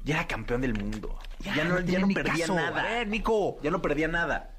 Ya 0.05 0.17
era 0.17 0.27
campeón 0.29 0.61
del 0.61 0.75
mundo. 0.75 1.19
Ya, 1.41 1.57
Ya, 1.57 1.65
no, 1.65 1.81
no 1.81 1.87
ya 1.87 1.99
no 1.99 2.09
perdía 2.09 2.33
caso. 2.47 2.55
nada. 2.55 2.81
A 2.81 2.85
ver, 2.85 3.09
Nico. 3.09 3.59
Ya 3.63 3.71
no 3.73 3.83
perdía 3.83 4.07
nada. 4.07 4.51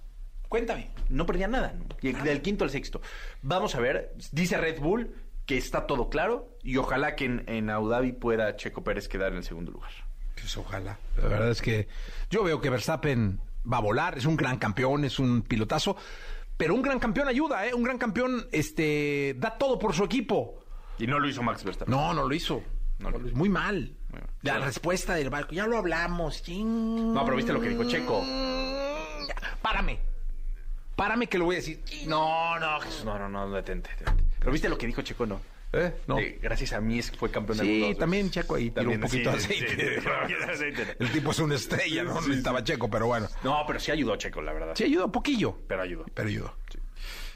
Cuéntame. 0.49 0.89
No 1.09 1.25
perdía 1.25 1.47
nada. 1.47 1.73
¿no? 1.77 1.85
Y 2.01 2.11
del 2.11 2.41
quinto 2.41 2.63
al 2.65 2.71
sexto. 2.71 3.01
Vamos 3.43 3.75
a 3.75 3.79
ver. 3.79 4.13
Dice 4.31 4.57
Red 4.57 4.79
Bull 4.81 5.15
que 5.45 5.57
está 5.57 5.85
todo 5.87 6.09
claro 6.09 6.57
y 6.63 6.77
ojalá 6.77 7.15
que 7.15 7.25
en, 7.25 7.43
en 7.47 7.69
Abu 7.69 7.89
Dhabi 7.89 8.13
pueda 8.13 8.55
Checo 8.55 8.83
Pérez 8.83 9.07
quedar 9.07 9.31
en 9.31 9.37
el 9.37 9.43
segundo 9.43 9.71
lugar. 9.71 9.91
Pues 10.35 10.57
ojalá. 10.57 10.97
La 11.17 11.27
verdad 11.27 11.49
es 11.49 11.61
que 11.61 11.87
yo 12.29 12.43
veo 12.43 12.61
que 12.61 12.69
Verstappen 12.69 13.39
va 13.71 13.77
a 13.77 13.81
volar, 13.81 14.17
es 14.17 14.25
un 14.25 14.35
gran 14.35 14.57
campeón, 14.57 15.05
es 15.05 15.19
un 15.19 15.41
pilotazo, 15.41 15.95
pero 16.57 16.73
un 16.73 16.81
gran 16.81 16.99
campeón 16.99 17.27
ayuda, 17.27 17.65
¿eh? 17.67 17.73
Un 17.73 17.83
gran 17.83 17.97
campeón 17.97 18.47
este, 18.51 19.35
da 19.37 19.57
todo 19.57 19.79
por 19.79 19.93
su 19.93 20.03
equipo. 20.03 20.59
Y 20.97 21.07
no 21.07 21.19
lo 21.19 21.27
hizo 21.27 21.43
Max 21.43 21.63
Verstappen. 21.63 21.93
No, 21.93 22.13
no 22.13 22.27
lo 22.27 22.33
hizo. 22.33 22.63
No 22.99 23.11
lo 23.11 23.19
lo 23.19 23.27
hizo. 23.27 23.35
Muy 23.37 23.49
mal. 23.49 23.95
La 24.41 24.59
respuesta 24.59 25.15
del 25.15 25.29
barco, 25.29 25.53
ya 25.53 25.67
lo 25.67 25.77
hablamos. 25.77 26.41
ching. 26.43 27.13
No, 27.13 27.25
pero 27.25 27.35
viste 27.35 27.51
lo 27.51 27.59
que 27.59 27.69
dijo 27.69 27.83
Checo. 27.83 28.21
Ya, 28.23 29.35
Párame. 29.61 29.99
Párame 30.95 31.27
que 31.27 31.37
lo 31.37 31.45
voy 31.45 31.55
a 31.55 31.57
decir. 31.57 31.83
No, 32.07 32.57
no, 32.59 32.79
Jesús, 32.79 33.03
no, 33.03 33.19
no, 33.19 33.27
no, 33.27 33.51
detente, 33.51 33.89
detente. 33.99 34.23
Pero 34.45 34.53
viste 34.53 34.69
lo 34.69 34.77
que 34.77 34.85
dijo 34.85 35.01
Checo, 35.01 35.25
¿no? 35.25 35.41
¿Eh? 35.73 35.91
No. 36.05 36.19
Eh, 36.19 36.37
gracias 36.39 36.73
a 36.73 36.79
mí 36.79 36.99
es 36.99 37.09
que 37.09 37.17
fue 37.17 37.31
campeón 37.31 37.57
del 37.57 37.67
mundo. 37.67 37.87
Sí, 37.87 37.95
también. 37.95 38.29
Checo 38.29 38.53
ahí 38.53 38.69
tiró 38.69 38.91
un 38.91 38.99
poquito 38.99 39.31
de 39.31 39.39
sí, 39.39 39.45
aceite. 39.55 40.01
sí. 40.55 40.95
El 40.99 41.11
tipo 41.11 41.31
es 41.31 41.39
una 41.39 41.55
estrella, 41.55 42.03
¿no? 42.03 42.21
No 42.21 42.31
estaba 42.31 42.63
Checo, 42.63 42.87
pero 42.87 43.07
bueno. 43.07 43.27
No, 43.43 43.63
pero 43.65 43.79
sí 43.79 43.89
ayudó 43.89 44.15
Checo, 44.17 44.43
la 44.43 44.53
verdad. 44.53 44.73
Sí, 44.75 44.83
ayudó 44.83 45.11
poquillo. 45.11 45.57
Pero 45.67 45.81
ayudó. 45.81 46.05
Pero 46.13 46.29
ayudó. 46.29 46.55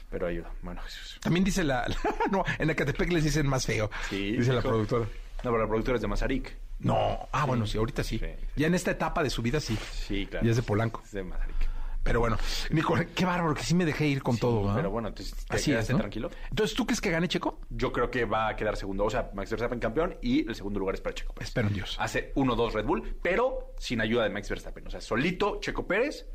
Pero 0.08 0.26
ayudó. 0.28 0.50
Bueno, 0.62 0.80
Jesús. 0.82 1.18
También 1.20 1.42
dice 1.42 1.64
la... 1.64 1.84
no, 2.30 2.44
en 2.60 2.70
Ecatepec 2.70 3.10
les 3.10 3.24
dicen 3.24 3.48
más 3.48 3.66
feo. 3.66 3.90
Sí, 4.08 4.36
dice 4.36 4.52
la 4.52 4.62
productora. 4.62 5.06
No, 5.06 5.50
pero 5.50 5.58
la 5.58 5.66
productora 5.66 5.96
es 5.96 6.02
de 6.02 6.06
Mazarik. 6.06 6.56
No. 6.78 7.28
Ah, 7.32 7.44
bueno, 7.44 7.66
sí, 7.66 7.76
ahorita 7.76 8.04
sí. 8.04 8.20
Sí. 8.20 8.26
Ya 8.54 8.68
en 8.68 8.76
esta 8.76 8.92
etapa 8.92 9.24
de 9.24 9.30
su 9.30 9.42
vida 9.42 9.58
sí. 9.58 9.76
Sí, 10.06 10.26
claro. 10.26 10.46
Ya 10.46 10.52
es 10.52 10.56
de 10.56 10.62
Polanco. 10.62 11.02
Es 11.04 11.10
de 11.10 11.24
Mazarik. 11.24 11.69
Pero 12.02 12.20
bueno, 12.20 12.38
Nico, 12.70 12.94
qué 13.14 13.24
bárbaro, 13.26 13.54
que 13.54 13.62
sí 13.62 13.74
me 13.74 13.84
dejé 13.84 14.06
ir 14.06 14.22
con 14.22 14.38
todo. 14.38 14.60
¿verdad? 14.62 14.76
Pero 14.76 14.90
bueno, 14.90 15.08
entonces 15.08 15.34
te 15.46 15.56
Así 15.56 15.70
quedaste 15.70 15.92
es, 15.92 15.96
¿no? 15.96 15.98
tranquilo. 16.00 16.30
Entonces, 16.48 16.74
¿tú 16.74 16.86
crees 16.86 17.00
que 17.00 17.10
gane 17.10 17.28
Checo? 17.28 17.60
Yo 17.68 17.92
creo 17.92 18.10
que 18.10 18.24
va 18.24 18.48
a 18.48 18.56
quedar 18.56 18.76
segundo. 18.76 19.04
O 19.04 19.10
sea, 19.10 19.30
Max 19.34 19.50
Verstappen 19.50 19.78
campeón 19.80 20.16
y 20.22 20.48
el 20.48 20.54
segundo 20.54 20.80
lugar 20.80 20.94
es 20.94 21.02
para 21.02 21.14
Checo 21.14 21.34
Pérez. 21.34 21.48
Espero 21.48 21.68
en 21.68 21.74
Dios. 21.74 21.96
Hace 22.00 22.32
1-2 22.34 22.72
Red 22.72 22.84
Bull, 22.86 23.16
pero 23.22 23.74
sin 23.78 24.00
ayuda 24.00 24.24
de 24.24 24.30
Max 24.30 24.48
Verstappen. 24.48 24.86
O 24.86 24.90
sea, 24.90 25.00
solito 25.02 25.60
Checo 25.60 25.86
Pérez 25.86 26.26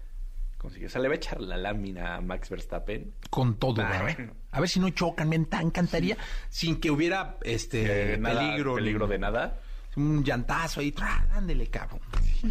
consiguió. 0.59 0.87
O 0.87 0.91
sea, 0.91 1.01
le 1.01 1.07
va 1.07 1.13
a 1.15 1.17
echar 1.17 1.41
la 1.41 1.57
lámina 1.57 2.15
a 2.17 2.21
Max 2.21 2.47
Verstappen. 2.49 3.15
Con 3.31 3.57
todo, 3.57 3.81
Ah. 3.81 4.05
A 4.51 4.59
ver 4.59 4.69
si 4.69 4.79
no 4.79 4.89
chocan, 4.91 5.27
me 5.29 5.35
encantaría, 5.35 6.15
sin 6.49 6.79
que 6.79 6.91
hubiera 6.91 7.37
este 7.41 8.13
Eh, 8.13 8.17
nada- 8.17 8.39
peligro. 8.51 8.75
peligro 8.75 9.07
de 9.07 9.17
nada. 9.17 9.61
Un 9.95 10.23
llantazo 10.23 10.79
ahí, 10.81 10.93
ándele, 11.33 11.67
cabrón. 11.67 12.01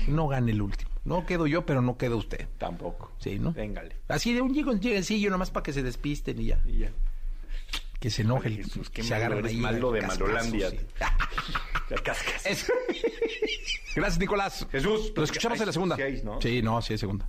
No 0.09 0.27
gane 0.29 0.51
el 0.53 0.61
último. 0.63 0.91
No 1.05 1.27
quedo 1.27 1.47
yo, 1.47 1.67
pero 1.67 1.83
no 1.83 1.99
queda 1.99 2.17
usted. 2.17 2.49
Tampoco. 2.59 3.13
Sí, 3.19 3.39
¿no? 3.39 3.53
Véngale. 3.53 3.97
Así 4.09 4.33
de 4.33 4.41
un 4.41 4.55
llego, 4.55 4.73
lleguecillo 4.73 5.31
nomás 5.31 5.51
para 5.51 5.63
que 5.63 5.73
se 5.73 5.83
despisten 5.83 6.41
y 6.41 6.47
ya. 6.47 6.63
Y 6.67 6.79
ya. 6.79 6.93
Que 8.05 8.11
se 8.11 8.21
enoje, 8.21 8.49
Ay, 8.51 8.57
Jesús, 8.59 8.91
qué 8.91 9.03
se 9.03 9.09
malo 9.15 9.17
agarran 9.25 9.39
eres, 9.39 9.53
ahí. 9.53 9.57
malo 9.57 9.91
de 9.91 10.03
Malolandia. 10.03 10.69
sí. 10.69 10.77
Eso. 12.45 12.73
Gracias, 13.97 14.19
Nicolás. 14.19 14.67
Jesús, 14.71 15.11
Lo 15.17 15.25
escuchamos 15.25 15.59
en 15.61 15.67
la 15.67 15.73
segunda. 15.73 15.97
sí 15.97 16.03
hay, 16.03 16.23
¿no? 16.23 16.39
Sí, 16.43 16.61
no, 16.63 16.83
sí, 16.83 16.93
es 16.95 17.01
segunda. 17.01 17.27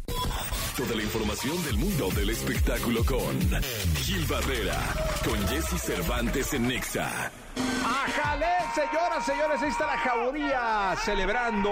Toda 0.75 0.95
la 0.95 1.03
información 1.03 1.63
del 1.63 1.77
mundo 1.77 2.09
del 2.09 2.29
espectáculo 2.31 3.05
con 3.05 3.39
Gil 3.99 4.25
Barrera, 4.25 4.77
con 5.23 5.47
Jesse 5.47 5.81
Cervantes 5.81 6.53
en 6.53 6.67
Nexa. 6.67 7.31
¡Ájale, 7.85 8.45
señoras, 8.73 9.25
señores! 9.25 9.61
Ahí 9.61 9.69
está 9.69 9.85
la 9.87 9.97
jauría 9.97 10.95
celebrando 11.05 11.69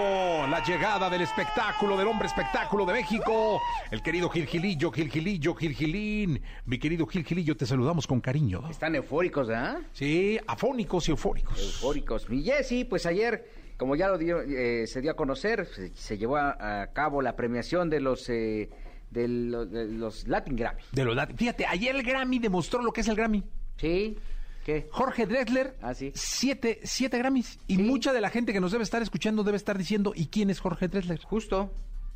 la 0.48 0.62
llegada 0.64 1.10
del 1.10 1.20
espectáculo, 1.22 1.98
del 1.98 2.06
hombre 2.06 2.28
espectáculo 2.28 2.86
de 2.86 2.94
México. 2.94 3.60
El 3.90 4.00
querido 4.02 4.30
Gil 4.30 4.46
Gilillo, 4.46 4.90
Gil 4.90 5.10
Gilillo, 5.10 5.54
Gil 5.54 5.74
Gilín. 5.74 6.40
Mi 6.64 6.78
querido 6.78 7.06
Gil 7.06 7.24
Gilillo, 7.26 7.54
te 7.56 7.66
saludamos 7.66 8.06
con 8.06 8.20
cariño. 8.22 8.66
Están 8.70 8.93
eufóricos, 8.94 9.48
¿verdad? 9.48 9.78
Sí, 9.92 10.38
afónicos 10.46 11.08
y 11.08 11.12
eufóricos. 11.12 11.58
Eufóricos. 11.60 12.28
Mi 12.28 12.42
Jessy, 12.42 12.84
pues 12.84 13.06
ayer, 13.06 13.48
como 13.76 13.96
ya 13.96 14.08
lo 14.08 14.18
dio, 14.18 14.40
eh, 14.42 14.86
se 14.86 15.00
dio 15.00 15.10
a 15.12 15.16
conocer, 15.16 15.66
se, 15.66 15.94
se 15.94 16.18
llevó 16.18 16.36
a, 16.36 16.82
a 16.82 16.92
cabo 16.92 17.22
la 17.22 17.36
premiación 17.36 17.90
de 17.90 18.00
los 18.00 18.28
eh, 18.28 18.70
de 19.10 19.28
lo- 19.28 19.66
de 19.66 19.86
los 19.86 20.26
Latin 20.26 20.56
Grammy. 20.56 20.82
De 20.92 21.04
los 21.04 21.14
lat- 21.14 21.36
Fíjate, 21.36 21.66
ayer 21.66 21.94
el 21.94 22.02
Grammy 22.02 22.38
demostró 22.38 22.82
lo 22.82 22.92
que 22.92 23.02
es 23.02 23.08
el 23.08 23.14
Grammy. 23.16 23.42
¿Sí? 23.76 24.16
¿Qué? 24.64 24.88
Jorge 24.90 25.26
Drexler, 25.26 25.74
Ah, 25.82 25.92
sí. 25.92 26.10
siete, 26.14 26.80
siete 26.84 27.18
Grammys. 27.18 27.58
Y 27.66 27.76
mucha 27.78 28.14
de 28.14 28.20
la 28.22 28.30
gente 28.30 28.52
que 28.54 28.60
nos 28.60 28.72
debe 28.72 28.82
estar 28.82 29.02
escuchando 29.02 29.44
debe 29.44 29.58
estar 29.58 29.76
diciendo, 29.76 30.12
¿y 30.16 30.28
quién 30.28 30.48
es 30.48 30.58
Jorge 30.58 30.88
Drexler? 30.88 31.20
Justo. 31.22 31.70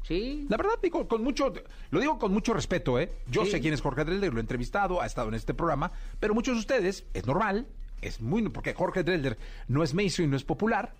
Sí. 0.08 0.46
La 0.48 0.56
verdad, 0.56 0.72
digo, 0.82 1.06
con 1.06 1.22
mucho, 1.22 1.52
lo 1.90 2.00
digo 2.00 2.18
con 2.18 2.32
mucho 2.32 2.54
respeto, 2.54 2.98
¿eh? 2.98 3.12
Yo 3.30 3.44
Sí. 3.44 3.50
sé 3.52 3.60
quién 3.60 3.74
es 3.74 3.82
Jorge 3.82 4.04
Drexler, 4.04 4.32
lo 4.32 4.38
he 4.38 4.40
entrevistado, 4.40 5.00
ha 5.02 5.06
estado 5.06 5.28
en 5.28 5.34
este 5.34 5.52
programa, 5.54 5.92
pero 6.18 6.34
muchos 6.34 6.54
de 6.54 6.60
ustedes, 6.60 7.04
es 7.14 7.26
normal, 7.26 7.66
es 8.00 8.20
muy, 8.20 8.48
porque 8.48 8.72
Jorge 8.74 9.02
Drexler 9.04 9.36
no 9.68 9.82
es 9.84 9.92
mainstream, 9.92 10.30
no 10.30 10.36
es 10.38 10.44
popular, 10.44 10.94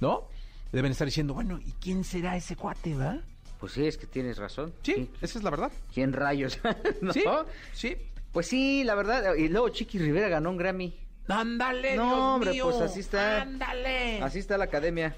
¿no? 0.00 0.28
Deben 0.72 0.90
estar 0.90 1.06
diciendo, 1.06 1.32
bueno, 1.34 1.58
¿y 1.64 1.72
quién 1.80 2.02
será 2.04 2.36
ese 2.36 2.56
cuate, 2.56 2.94
va? 2.94 3.20
Pues 3.60 3.72
sí, 3.72 3.86
es 3.86 3.96
que 3.96 4.06
tienes 4.06 4.38
razón. 4.38 4.72
Sí, 4.82 5.10
esa 5.22 5.38
es 5.38 5.44
la 5.44 5.50
verdad. 5.50 5.72
¿Quién 5.94 6.12
rayos? 6.12 6.58
¿No? 7.00 7.12
Sí, 7.12 7.22
sí. 7.72 7.96
Pues 8.32 8.46
sí, 8.48 8.84
la 8.84 8.94
verdad. 8.94 9.34
Y 9.36 9.48
luego 9.48 9.68
Chiqui 9.70 9.98
Rivera 9.98 10.28
ganó 10.28 10.50
un 10.50 10.56
Grammy. 10.58 10.94
Ándale, 11.28 11.96
No, 11.96 12.04
Dios 12.04 12.18
hombre, 12.20 12.50
mío. 12.52 12.64
pues 12.70 12.80
así 12.82 13.00
está. 13.00 13.42
Ándale. 13.42 14.20
Así 14.22 14.38
está 14.40 14.58
la 14.58 14.64
academia. 14.64 15.16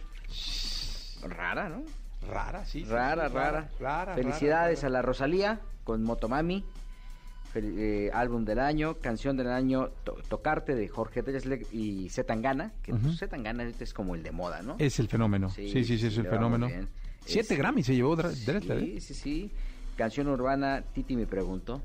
Rara, 1.23 1.68
¿no? 1.68 1.82
Rara, 2.30 2.64
sí. 2.64 2.80
sí, 2.80 2.84
Rara, 2.90 3.28
sí, 3.28 3.34
rara. 3.34 3.68
rara, 3.78 4.14
Felicidades 4.14 4.78
rara, 4.82 4.88
a 4.88 4.90
la 4.92 5.02
Rosalía 5.02 5.60
con 5.84 6.02
Motomami. 6.02 6.64
Fel- 7.52 7.75
eh, 7.78 8.10
álbum 8.14 8.44
del 8.44 8.60
año, 8.60 8.99
canción 8.99 9.37
del 9.37 9.49
año, 9.49 9.88
To- 10.04 10.16
Tocarte 10.28 10.76
de 10.76 10.87
Jorge 10.87 11.22
Drexler 11.22 11.62
y 11.72 12.08
Zetangana, 12.08 12.70
que 12.80 12.94
pues, 12.94 13.18
Zetangana 13.18 13.64
ahorita 13.64 13.82
es 13.82 13.92
como 13.92 14.14
el 14.14 14.22
de 14.22 14.30
moda, 14.30 14.62
¿no? 14.62 14.76
Es 14.78 15.00
el 15.00 15.08
fenómeno. 15.08 15.50
Sí, 15.50 15.68
sí, 15.68 15.82
sí, 15.84 15.94
es 16.06 16.16
el 16.16 16.28
fenómeno. 16.28 16.68
Siete 17.26 17.54
Es- 17.54 17.58
Grammys 17.58 17.87
se 17.87 17.96
llevó 17.96 18.16
Dre- 18.16 18.32
Drexler, 18.46 18.78
¿eh? 18.78 18.80
Sí, 18.94 19.00
sí, 19.00 19.14
sí. 19.14 19.52
Canción 19.96 20.28
urbana, 20.28 20.84
Titi 20.94 21.16
me 21.16 21.26
preguntó 21.26 21.82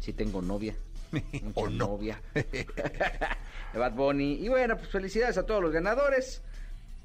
si 0.00 0.14
tengo 0.14 0.40
novia. 0.40 0.74
¿O 1.54 1.68
no? 1.68 1.88
novia. 1.88 2.18
Bad 3.74 3.92
Bunny. 3.92 4.34
Y 4.44 4.48
bueno, 4.48 4.76
pues 4.78 4.88
felicidades 4.88 5.36
a 5.38 5.44
todos 5.44 5.62
los 5.62 5.72
ganadores. 5.72 6.42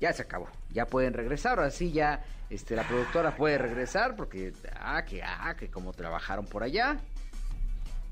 Ya 0.01 0.11
se 0.11 0.23
acabó. 0.23 0.49
Ya 0.71 0.85
pueden 0.87 1.13
regresar. 1.13 1.59
Ahora 1.59 1.71
sí 1.71 1.91
ya 1.91 2.23
este, 2.49 2.75
la 2.75 2.83
productora 2.83 3.35
puede 3.37 3.57
regresar 3.57 4.15
porque, 4.15 4.51
ah, 4.77 5.03
que, 5.05 5.23
ah, 5.23 5.55
que 5.57 5.69
como 5.69 5.93
trabajaron 5.93 6.45
por 6.45 6.63
allá. 6.63 6.97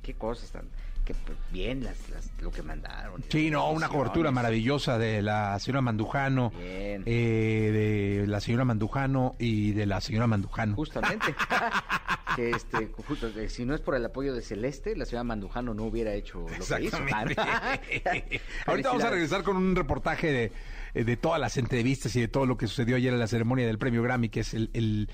Qué 0.04 0.14
cosas 0.14 0.52
tan... 0.52 0.70
Que 1.04 1.16
pues, 1.16 1.38
bien 1.52 1.84
las, 1.84 1.98
las- 2.12 2.30
lo 2.40 2.52
que 2.52 2.62
mandaron. 2.62 3.24
Sí, 3.30 3.50
no, 3.50 3.72
una 3.72 3.90
cobertura 3.90 4.30
maravillosa 4.30 5.00
de 5.00 5.24
la 5.24 5.58
señora 5.58 5.82
Mandujano, 5.82 6.52
Bien. 6.52 7.02
eh, 7.08 8.20
de 8.22 8.28
la 8.28 8.40
señora 8.40 8.64
Mandujano 8.64 9.36
y 9.40 9.72
de 9.72 9.88
la 9.88 10.02
señora 10.02 10.28
Mandujano. 10.28 10.76
Justamente. 10.76 11.34
que 12.36 12.52
este, 12.52 12.92
justo, 13.08 13.34
que 13.34 13.50
si 13.50 13.66
no 13.66 13.74
es 13.74 13.82
por 13.82 13.96
el 13.96 14.06
apoyo 14.06 14.36
de 14.36 14.44
Celeste, 14.44 14.96
la 14.96 15.06
señora 15.06 15.24
Mandujano 15.24 15.74
no 15.74 15.86
hubiera 15.86 16.14
hecho 16.14 16.42
lo 16.42 16.48
que 16.78 16.84
hizo. 16.84 16.98
Ahorita 18.68 18.90
vamos 18.90 19.04
a 19.04 19.10
regresar 19.10 19.42
con 19.42 19.58
un 19.58 19.76
reportaje 19.76 20.32
de, 20.32 20.52
eh, 20.94 21.04
de 21.04 21.18
todas 21.18 21.40
las 21.40 21.58
entrevistas 21.58 22.16
y 22.16 22.22
de 22.22 22.28
todo 22.28 22.46
lo 22.46 22.58
que 22.58 22.68
sucedió 22.68 22.96
ayer 22.96 23.14
en 23.14 23.20
la 23.20 23.28
ceremonia 23.28 23.66
del 23.68 23.78
premio 23.78 24.02
Grammy, 24.04 24.30
que 24.30 24.42
es 24.42 24.54
el, 24.54 24.70
el, 24.74 25.10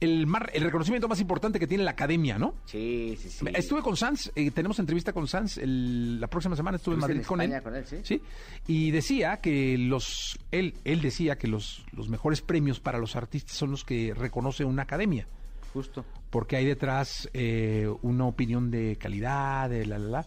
el, 0.00 0.26
mar- 0.26 0.50
el 0.54 0.62
reconocimiento 0.62 1.08
más 1.08 1.20
importante 1.20 1.58
que 1.58 1.66
tiene 1.66 1.84
la 1.84 1.90
academia, 1.92 2.38
¿no? 2.38 2.54
Sí, 2.66 3.16
sí, 3.20 3.28
sí. 3.30 3.44
Estuve 3.54 3.82
con 3.82 3.96
Sanz, 3.96 4.30
eh, 4.36 4.50
tenemos 4.50 4.78
entrevista 4.78 5.12
con 5.12 5.26
Sanz 5.28 5.58
el- 5.58 6.20
la 6.20 6.26
próxima 6.28 6.54
semana, 6.56 6.76
estuve 6.76 6.94
en 6.94 7.00
Madrid 7.00 7.16
en 7.18 7.24
con 7.24 7.40
él. 7.40 7.62
Con 7.62 7.74
él, 7.74 7.84
¿sí? 8.04 8.20
y 8.66 8.90
decía 8.90 9.38
que 9.40 9.76
los, 9.78 10.38
él, 10.52 10.74
él 10.84 11.00
decía 11.00 11.36
que 11.36 11.48
los, 11.48 11.84
los 11.92 12.08
mejores 12.08 12.40
premios 12.42 12.80
para 12.80 12.98
los 12.98 13.16
artistas 13.16 13.56
son 13.56 13.70
los 13.72 13.84
que 13.84 14.14
reconoce 14.14 14.64
una 14.64 14.82
academia, 14.82 15.26
Justo. 15.72 16.04
porque 16.30 16.56
hay 16.56 16.64
detrás 16.64 17.28
eh, 17.34 17.88
una 18.02 18.24
opinión 18.26 18.70
de 18.70 18.96
calidad, 18.96 19.68
de 19.68 19.84
la, 19.86 19.98
la, 19.98 20.08
la, 20.08 20.26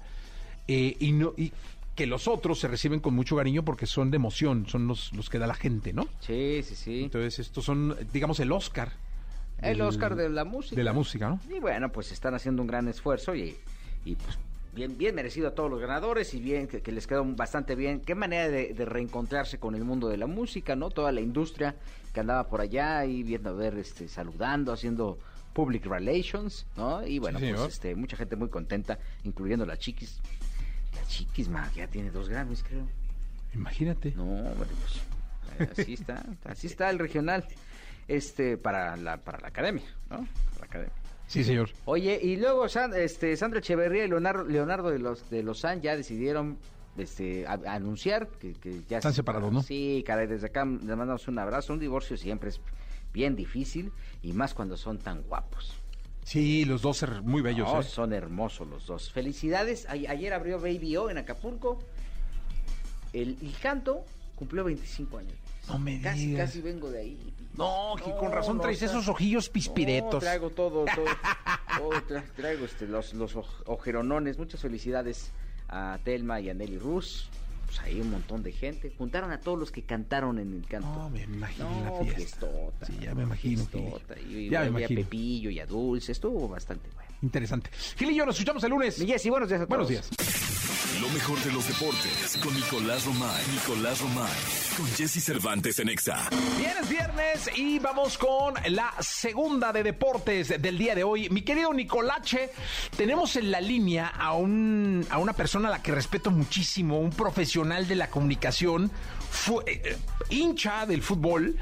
eh, 0.68 0.96
y, 1.00 1.12
no, 1.14 1.34
y 1.38 1.52
que 1.96 2.08
los 2.08 2.28
otros 2.28 2.60
se 2.60 2.68
reciben 2.68 3.00
con 3.00 3.14
mucho 3.14 3.36
cariño 3.36 3.64
porque 3.64 3.86
son 3.86 4.12
de 4.12 4.16
emoción, 4.18 4.66
son 4.68 4.88
los, 4.88 5.12
los 5.14 5.30
que 5.30 5.40
da 5.40 5.48
la 5.48 5.54
gente, 5.56 5.94
¿no? 5.94 6.08
Sí, 6.22 6.62
sí, 6.64 6.76
sí. 6.76 7.04
Entonces 7.04 7.40
estos 7.40 7.66
son, 7.66 7.96
digamos, 8.14 8.40
el 8.40 8.52
Oscar. 8.52 8.92
el 9.62 9.78
del- 9.78 9.82
Oscar 9.88 10.16
de 10.16 10.30
la 10.30 10.44
música. 10.46 10.76
De 10.76 10.84
la 10.84 10.94
música, 10.94 11.30
¿no? 11.30 11.40
Y 11.56 11.60
bueno, 11.60 11.92
pues 11.92 12.12
están 12.12 12.34
haciendo 12.34 12.62
un 12.62 12.68
gran 12.68 12.88
esfuerzo 12.88 13.36
y, 13.36 13.56
y 14.06 14.16
pues 14.16 14.38
bien, 14.74 14.98
bien 14.98 15.14
merecido 15.14 15.50
a 15.50 15.52
todos 15.54 15.70
los 15.70 15.82
ganadores 15.82 16.34
y 16.34 16.40
bien 16.40 16.68
que, 16.68 16.82
que 16.82 16.92
les 16.94 17.06
quedó 17.08 17.26
bastante 17.26 17.76
bien. 17.76 18.00
Qué 18.00 18.16
manera 18.16 18.48
de, 18.50 18.74
de 18.74 18.86
reencontrarse 18.86 19.60
con 19.60 19.76
el 19.76 19.84
mundo 19.84 20.08
de 20.08 20.16
la 20.18 20.28
música, 20.28 20.76
¿no? 20.78 20.90
Toda 20.90 21.12
la 21.12 21.20
industria 21.22 21.76
que 22.14 22.20
andaba 22.22 22.48
por 22.48 22.62
allá 22.62 23.06
y 23.06 23.22
viendo 23.24 23.50
a 23.50 23.54
ver, 23.54 23.78
este, 23.78 24.08
saludando, 24.08 24.72
haciendo 24.74 25.20
public 25.54 25.86
relations, 25.86 26.66
¿no? 26.78 27.06
Y 27.06 27.20
bueno, 27.20 27.38
Sí, 27.38 27.52
pues 27.54 27.74
este, 27.74 27.96
mucha 27.96 28.16
gente 28.16 28.38
muy 28.38 28.48
contenta, 28.48 28.98
incluyendo 29.26 29.66
la 29.66 29.76
Chiquis. 29.78 30.20
La 30.96 31.06
Chiquis, 31.08 31.48
ma, 31.50 31.72
ya 31.74 31.88
tiene 31.88 32.12
dos 32.12 32.30
Grammys, 32.30 32.64
creo. 32.64 32.88
Imagínate. 33.54 34.12
No, 34.16 34.24
hombre, 34.24 34.70
pues 35.60 35.72
así 35.80 35.94
está, 35.94 36.24
así 36.46 36.68
está 36.68 36.90
el 36.90 37.00
regional, 37.00 37.46
este, 38.08 38.58
para 38.58 38.96
la, 38.98 39.18
para 39.18 39.40
la 39.40 39.48
academia, 39.50 39.84
¿no? 40.10 40.18
Para 40.18 40.60
la 40.60 40.66
academia. 40.66 40.94
Sí, 41.28 41.44
señor. 41.44 41.70
Oye, 41.86 42.20
y 42.22 42.36
luego 42.38 42.68
San- 42.68 42.94
este, 42.94 43.36
Sandra 43.38 43.60
Echeverría 43.60 44.06
y 44.06 44.08
Leonardo, 44.10 44.44
Leonardo 44.44 44.90
de 44.90 45.00
los 45.00 45.30
de 45.30 45.44
Lozán 45.44 45.82
ya 45.82 45.96
decidieron 45.96 46.58
este, 46.98 47.48
a- 47.48 47.60
a 47.66 47.74
anunciar 47.76 48.28
que, 48.28 48.54
que 48.54 48.82
ya 48.90 48.98
Están 48.98 49.14
se- 49.14 49.18
separados, 49.18 49.52
¿no? 49.52 49.64
Sí, 49.64 50.04
caray, 50.06 50.28
desde 50.28 50.48
acá 50.48 50.66
les 50.66 50.84
mandamos 50.98 51.28
un 51.30 51.40
abrazo. 51.40 51.72
Un 51.74 51.80
divorcio 51.80 52.18
siempre 52.18 52.50
es 52.50 52.60
bien 53.14 53.36
difícil 53.38 53.92
y 54.22 54.34
más 54.34 54.54
cuando 54.54 54.76
son 54.76 54.98
tan 54.98 55.22
guapos. 55.24 55.74
Sí, 56.24 56.66
los 56.66 56.82
dos 56.82 57.04
muy 57.24 57.42
bellos, 57.42 57.68
¿eh? 57.74 57.84
son 57.90 58.14
hermosos 58.14 58.68
los 58.68 58.86
dos. 58.86 59.12
Felicidades. 59.12 59.86
A- 59.88 59.94
ayer 59.94 60.34
abrió 60.34 60.60
Baby 60.60 60.96
O 60.98 61.10
en 61.10 61.18
Acapulco. 61.18 61.80
El, 63.14 63.38
el 63.42 63.54
canto 63.62 64.06
cumplió 64.36 64.64
25 64.64 65.18
años. 65.18 65.34
No 65.68 65.78
me 65.80 66.00
Casi, 66.02 66.28
digas. 66.28 66.48
casi 66.50 66.62
vengo 66.62 66.90
de 66.90 67.00
ahí. 67.00 67.34
No, 67.58 67.96
que 68.04 68.12
con 68.16 68.32
razón 68.32 68.58
no, 68.58 68.64
traes 68.64 68.82
esos 68.82 69.08
ojillos 69.08 69.50
pispiretos. 69.50 70.14
No, 70.16 70.20
traigo 70.20 70.50
todo, 70.52 70.86
todo. 70.86 71.06
todo 71.78 71.92
tra- 72.08 72.24
traigo 72.36 72.66
este, 72.66 72.88
los, 72.88 73.14
los 73.14 73.36
oj- 73.36 73.64
ojeronones. 73.66 74.38
Muchas 74.38 74.62
felicidades 74.62 75.32
a 75.68 76.00
Telma 76.04 76.40
y 76.40 76.50
a 76.50 76.54
Nelly 76.54 76.78
Rus. 76.78 77.30
Pues 77.72 77.80
ahí 77.84 78.02
un 78.02 78.12
montón 78.12 78.44
de 78.44 78.52
gente. 78.52 78.92
Juntaron 78.98 79.32
a 79.32 79.40
todos 79.40 79.58
los 79.58 79.72
que 79.72 79.84
cantaron 79.84 80.40
en 80.40 80.54
el 80.54 80.68
canto. 80.68 80.88
No, 80.94 81.10
me 81.10 81.22
imagino 81.24 81.70
No, 81.70 81.86
la 81.86 82.00
fiesta. 82.02 82.18
fiestota. 82.18 82.86
Sí, 82.86 82.98
ya 83.02 83.16
me 83.16 83.24
imagino, 83.24 83.66
fiestota. 83.66 84.20
Y, 84.20 84.34
y 84.36 84.50
Ya 84.50 84.62
me 84.62 84.68
imagino. 84.68 85.02
Pepillo 85.02 85.50
y 85.50 85.60
a 85.62 85.66
Dulce. 85.66 86.12
Estuvo 86.12 86.50
bastante 86.50 86.90
bueno. 86.96 87.10
Interesante. 87.22 87.70
Gil 87.98 88.12
y 88.12 88.16
yo 88.16 88.26
nos 88.26 88.36
escuchamos 88.36 88.62
el 88.66 88.72
lunes. 88.72 89.00
Mi 89.00 89.06
Jessy, 89.08 89.30
buenos 89.30 89.48
días 89.48 89.62
a 89.62 89.66
Buenos 89.68 89.88
todos. 89.88 90.10
días. 90.10 90.41
Lo 91.00 91.10
mejor 91.10 91.40
de 91.44 91.52
los 91.52 91.68
deportes 91.68 92.38
con 92.44 92.54
Nicolás 92.56 93.06
Romay. 93.06 93.44
Nicolás 93.54 94.02
Romay. 94.02 94.32
Con 94.76 94.88
Jesse 94.88 95.24
Cervantes 95.24 95.78
en 95.80 95.90
Exa. 95.90 96.28
Bien, 96.58 96.74
es 96.82 96.90
viernes 96.90 97.50
y 97.56 97.78
vamos 97.80 98.18
con 98.18 98.56
la 98.70 98.92
segunda 99.00 99.72
de 99.72 99.84
deportes 99.84 100.62
del 100.62 100.78
día 100.78 100.96
de 100.96 101.04
hoy. 101.04 101.30
Mi 101.30 101.44
querido 101.44 101.72
Nicolache, 101.72 102.52
tenemos 102.98 103.36
en 103.36 103.52
la 103.52 103.62
línea 103.62 104.08
a, 104.08 104.34
un, 104.34 105.06
a 105.10 105.20
una 105.20 105.34
persona 105.34 105.68
a 105.70 105.72
la 105.72 105.84
que 105.84 105.92
respeto 105.92 106.32
muchísimo, 106.32 107.00
un 107.00 107.12
profesional 107.12 107.88
de 107.88 107.96
la 107.96 108.10
comunicación, 108.10 108.92
eh, 109.66 109.82
eh, 109.86 109.98
hincha 110.30 110.86
del 110.86 111.04
fútbol, 111.04 111.58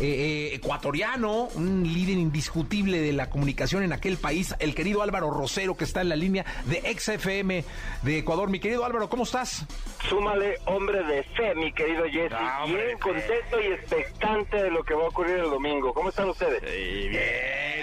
eh, 0.00 0.50
eh, 0.50 0.54
ecuatoriano, 0.54 1.48
un 1.54 1.84
líder 1.84 2.18
indiscutible 2.18 3.00
de 3.00 3.12
la 3.12 3.30
comunicación 3.30 3.82
en 3.82 3.92
aquel 3.92 4.16
país, 4.16 4.54
el 4.58 4.74
querido 4.74 5.02
Álvaro 5.02 5.30
Rosero, 5.30 5.76
que 5.76 5.84
está 5.84 6.00
en 6.00 6.08
la 6.08 6.16
línea 6.16 6.44
de 6.66 6.82
XFM 6.98 7.64
de 8.02 8.18
Ecuador. 8.18 8.50
Mi 8.50 8.58
querido 8.58 8.84
Álvaro, 8.84 9.08
¿cómo 9.08 9.22
estás? 9.22 9.64
Súmale 10.08 10.58
hombre 10.66 11.02
de 11.04 11.22
fe, 11.22 11.54
mi 11.54 11.72
querido 11.72 12.04
Jesse. 12.04 12.32
Ah, 12.34 12.64
Bien 12.66 12.98
contento 12.98 13.60
y 13.60 13.72
expectante 13.72 14.62
de 14.62 14.70
lo 14.70 14.82
que 14.82 14.94
va 14.94 15.04
a 15.04 15.08
ocurrir 15.08 15.36
el 15.36 15.50
domingo. 15.50 15.94
¿Cómo 15.94 16.08
están 16.08 16.28
ustedes? 16.28 16.62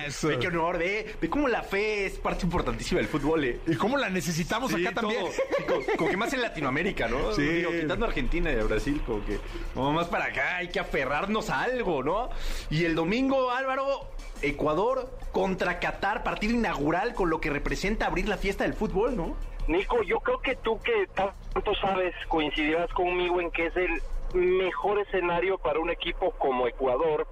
Eso. 0.06 0.28
Ve 0.28 0.40
qué 0.40 0.48
honor, 0.48 0.78
ve, 0.78 1.16
ve 1.20 1.30
cómo 1.30 1.48
la 1.48 1.64
fe 1.64 2.06
es 2.06 2.20
parte 2.20 2.46
importantísima 2.46 3.00
del 3.00 3.08
fútbol, 3.08 3.44
eh. 3.46 3.60
¿Y 3.68 3.76
cómo 3.76 3.98
la 3.98 4.10
necesitamos 4.10 4.72
Sí, 4.72 4.86
acá 4.86 5.02
también? 5.02 5.26
Sí, 5.32 5.42
como, 5.68 5.82
como 5.98 6.10
que 6.10 6.18
más 6.18 6.34
en 6.34 6.42
Latinoamérica, 6.42 7.08
¿no? 7.08 7.34
Sí. 7.34 7.42
Digo, 7.42 7.72
quitando 7.72 8.06
Argentina 8.06 8.52
y 8.52 8.60
a 8.60 8.64
Brasil, 8.64 9.02
como 9.06 9.26
que 9.26 9.40
como 9.74 9.92
más 9.92 10.08
para 10.08 10.26
acá 10.26 10.58
hay 10.58 10.70
que 10.70 10.80
aferrarnos 10.80 11.50
a 11.50 11.62
algo, 11.62 12.04
¿no? 12.04 12.30
Y 12.70 12.86
el 12.86 12.96
domingo, 12.96 13.52
Álvaro, 13.52 14.12
Ecuador 14.42 15.10
contra 15.32 15.80
Qatar, 15.80 16.24
partido 16.24 16.54
inaugural 16.54 17.14
con 17.14 17.30
lo 17.30 17.40
que 17.40 17.50
representa 17.50 18.08
abrir 18.08 18.28
la 18.28 18.38
fiesta 18.38 18.64
del 18.64 18.74
fútbol, 18.74 19.16
¿no? 19.16 19.36
Nico, 19.68 20.02
yo 20.04 20.20
creo 20.20 20.40
que 20.42 20.56
tú 20.56 20.80
que 20.82 21.08
tanto 21.14 21.76
sabes 21.76 22.14
coincidirás 22.28 22.92
conmigo 22.94 23.40
en 23.40 23.52
que 23.52 23.68
es 23.68 23.76
el 23.78 24.02
mejor 24.34 25.00
escenario 25.00 25.58
para 25.58 25.80
un 25.80 25.90
equipo 25.90 26.32
como 26.32 26.68
Ecuador, 26.68 27.28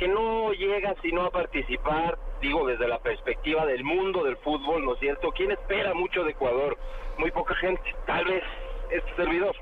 que 0.00 0.08
no 0.08 0.50
llega 0.54 0.94
sino 1.02 1.24
a 1.24 1.30
participar, 1.30 2.16
digo, 2.40 2.66
desde 2.66 2.88
la 2.88 3.00
perspectiva 3.00 3.66
del 3.66 3.84
mundo 3.84 4.24
del 4.24 4.38
fútbol, 4.38 4.82
¿no 4.82 4.94
es 4.94 4.98
cierto? 4.98 5.30
¿Quién 5.30 5.50
espera 5.50 5.92
mucho 5.92 6.24
de 6.24 6.30
Ecuador? 6.30 6.78
Muy 7.18 7.30
poca 7.30 7.54
gente, 7.56 7.82
tal 8.06 8.24
vez 8.24 8.42
este 8.90 9.14
servidor. 9.14 9.54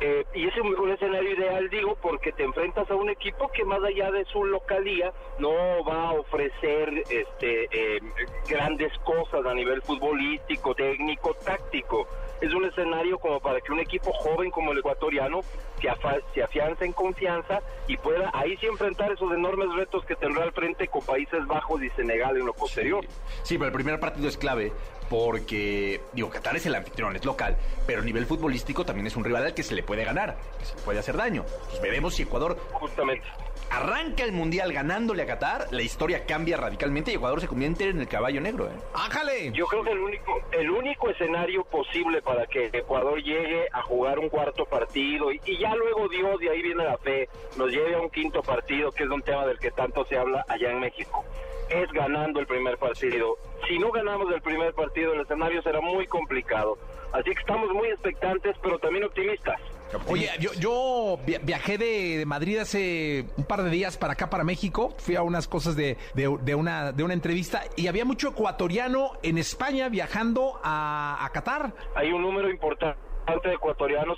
Eh, 0.00 0.24
y 0.32 0.48
es 0.48 0.56
un, 0.56 0.74
un 0.80 0.90
escenario 0.90 1.32
ideal, 1.32 1.68
digo, 1.68 1.98
porque 2.00 2.32
te 2.32 2.44
enfrentas 2.44 2.90
a 2.90 2.94
un 2.94 3.10
equipo 3.10 3.48
que 3.48 3.62
más 3.66 3.84
allá 3.84 4.10
de 4.10 4.24
su 4.24 4.42
localía 4.46 5.12
no 5.38 5.52
va 5.84 6.08
a 6.08 6.12
ofrecer 6.12 7.02
este, 7.10 7.68
eh, 7.70 8.00
grandes 8.48 8.90
cosas 9.00 9.44
a 9.44 9.52
nivel 9.52 9.82
futbolístico, 9.82 10.74
técnico, 10.74 11.34
táctico. 11.44 12.08
Es 12.44 12.52
un 12.52 12.64
escenario 12.66 13.18
como 13.18 13.40
para 13.40 13.60
que 13.60 13.72
un 13.72 13.80
equipo 13.80 14.12
joven 14.12 14.50
como 14.50 14.72
el 14.72 14.78
ecuatoriano 14.78 15.40
se, 15.80 15.88
afa- 15.88 16.20
se 16.34 16.42
afiance 16.42 16.84
en 16.84 16.92
confianza 16.92 17.60
y 17.88 17.96
pueda 17.96 18.30
ahí 18.34 18.56
sí 18.58 18.66
enfrentar 18.66 19.10
esos 19.12 19.32
enormes 19.32 19.68
retos 19.74 20.04
que 20.04 20.14
tendrá 20.16 20.44
al 20.44 20.52
frente 20.52 20.88
con 20.88 21.02
Países 21.04 21.46
Bajos 21.46 21.82
y 21.82 21.88
Senegal 21.90 22.36
en 22.36 22.44
lo 22.46 22.52
posterior. 22.52 23.04
Sí, 23.44 23.54
pero 23.56 23.68
el 23.68 23.72
primer 23.72 23.98
partido 23.98 24.28
es 24.28 24.36
clave 24.36 24.72
porque, 25.08 26.00
digo, 26.12 26.28
Qatar 26.28 26.56
es 26.56 26.66
el 26.66 26.74
anfitrión, 26.74 27.14
es 27.16 27.24
local, 27.24 27.56
pero 27.86 28.02
a 28.02 28.04
nivel 28.04 28.26
futbolístico 28.26 28.84
también 28.84 29.06
es 29.06 29.16
un 29.16 29.24
rival 29.24 29.44
al 29.44 29.54
que 29.54 29.62
se 29.62 29.74
le 29.74 29.82
puede 29.82 30.04
ganar, 30.04 30.36
que 30.58 30.64
se 30.66 30.74
le 30.76 30.82
puede 30.82 30.98
hacer 30.98 31.16
daño. 31.16 31.44
Pues 31.70 31.80
veremos 31.80 32.14
si 32.14 32.22
Ecuador 32.24 32.58
Justamente. 32.72 33.24
arranca 33.70 34.24
el 34.24 34.32
Mundial 34.32 34.72
ganándole 34.72 35.22
a 35.22 35.26
Qatar, 35.26 35.68
la 35.70 35.82
historia 35.82 36.26
cambia 36.26 36.56
radicalmente 36.56 37.12
y 37.12 37.14
Ecuador 37.14 37.40
se 37.40 37.46
convierte 37.48 37.88
en 37.88 38.00
el 38.00 38.08
caballo 38.08 38.40
negro, 38.40 38.66
¿eh? 38.66 38.74
¡Ájale! 38.94 39.52
Yo 39.52 39.66
creo 39.66 39.84
que 39.84 39.92
el 39.92 39.98
único, 40.00 40.40
el 40.52 40.70
único 40.70 41.10
escenario 41.10 41.64
posible 41.64 42.20
para 42.22 42.33
que 42.46 42.70
Ecuador 42.72 43.22
llegue 43.22 43.66
a 43.72 43.82
jugar 43.82 44.18
un 44.18 44.28
cuarto 44.28 44.64
partido 44.66 45.32
y, 45.32 45.40
y 45.46 45.58
ya 45.58 45.74
luego 45.74 46.08
Dios, 46.08 46.42
y 46.42 46.48
ahí 46.48 46.62
viene 46.62 46.84
la 46.84 46.98
fe, 46.98 47.28
nos 47.56 47.70
lleve 47.70 47.94
a 47.94 48.00
un 48.00 48.10
quinto 48.10 48.42
partido, 48.42 48.92
que 48.92 49.04
es 49.04 49.10
un 49.10 49.22
tema 49.22 49.46
del 49.46 49.58
que 49.58 49.70
tanto 49.70 50.04
se 50.06 50.16
habla 50.16 50.44
allá 50.48 50.70
en 50.70 50.80
México, 50.80 51.24
es 51.70 51.90
ganando 51.92 52.40
el 52.40 52.46
primer 52.46 52.78
partido. 52.78 53.38
Si 53.68 53.78
no 53.78 53.90
ganamos 53.90 54.32
el 54.32 54.42
primer 54.42 54.74
partido, 54.74 55.14
el 55.14 55.20
escenario 55.20 55.62
será 55.62 55.80
muy 55.80 56.06
complicado. 56.06 56.76
Así 57.12 57.30
que 57.30 57.40
estamos 57.40 57.70
muy 57.72 57.88
expectantes, 57.88 58.56
pero 58.62 58.78
también 58.78 59.04
optimistas. 59.04 59.60
Oye, 60.08 60.28
yo, 60.40 60.52
yo 60.54 61.18
via- 61.24 61.38
viajé 61.40 61.78
de, 61.78 62.18
de 62.18 62.26
Madrid 62.26 62.58
hace 62.58 63.26
un 63.36 63.44
par 63.44 63.62
de 63.62 63.70
días 63.70 63.96
para 63.96 64.14
acá, 64.14 64.28
para 64.28 64.42
México. 64.44 64.94
Fui 64.98 65.14
a 65.16 65.22
unas 65.22 65.46
cosas 65.46 65.76
de, 65.76 65.96
de- 66.14 66.36
de 66.42 66.54
una, 66.54 66.90
de 66.92 67.02
una 67.04 67.14
entrevista 67.14 67.62
y 67.76 67.86
había 67.86 68.04
mucho 68.04 68.30
ecuatoriano 68.30 69.12
en 69.22 69.38
España 69.38 69.88
viajando 69.88 70.58
a, 70.64 71.24
a 71.24 71.30
Qatar. 71.30 71.72
hay 71.94 72.10
un 72.12 72.22
número 72.22 72.50
importante 72.50 72.98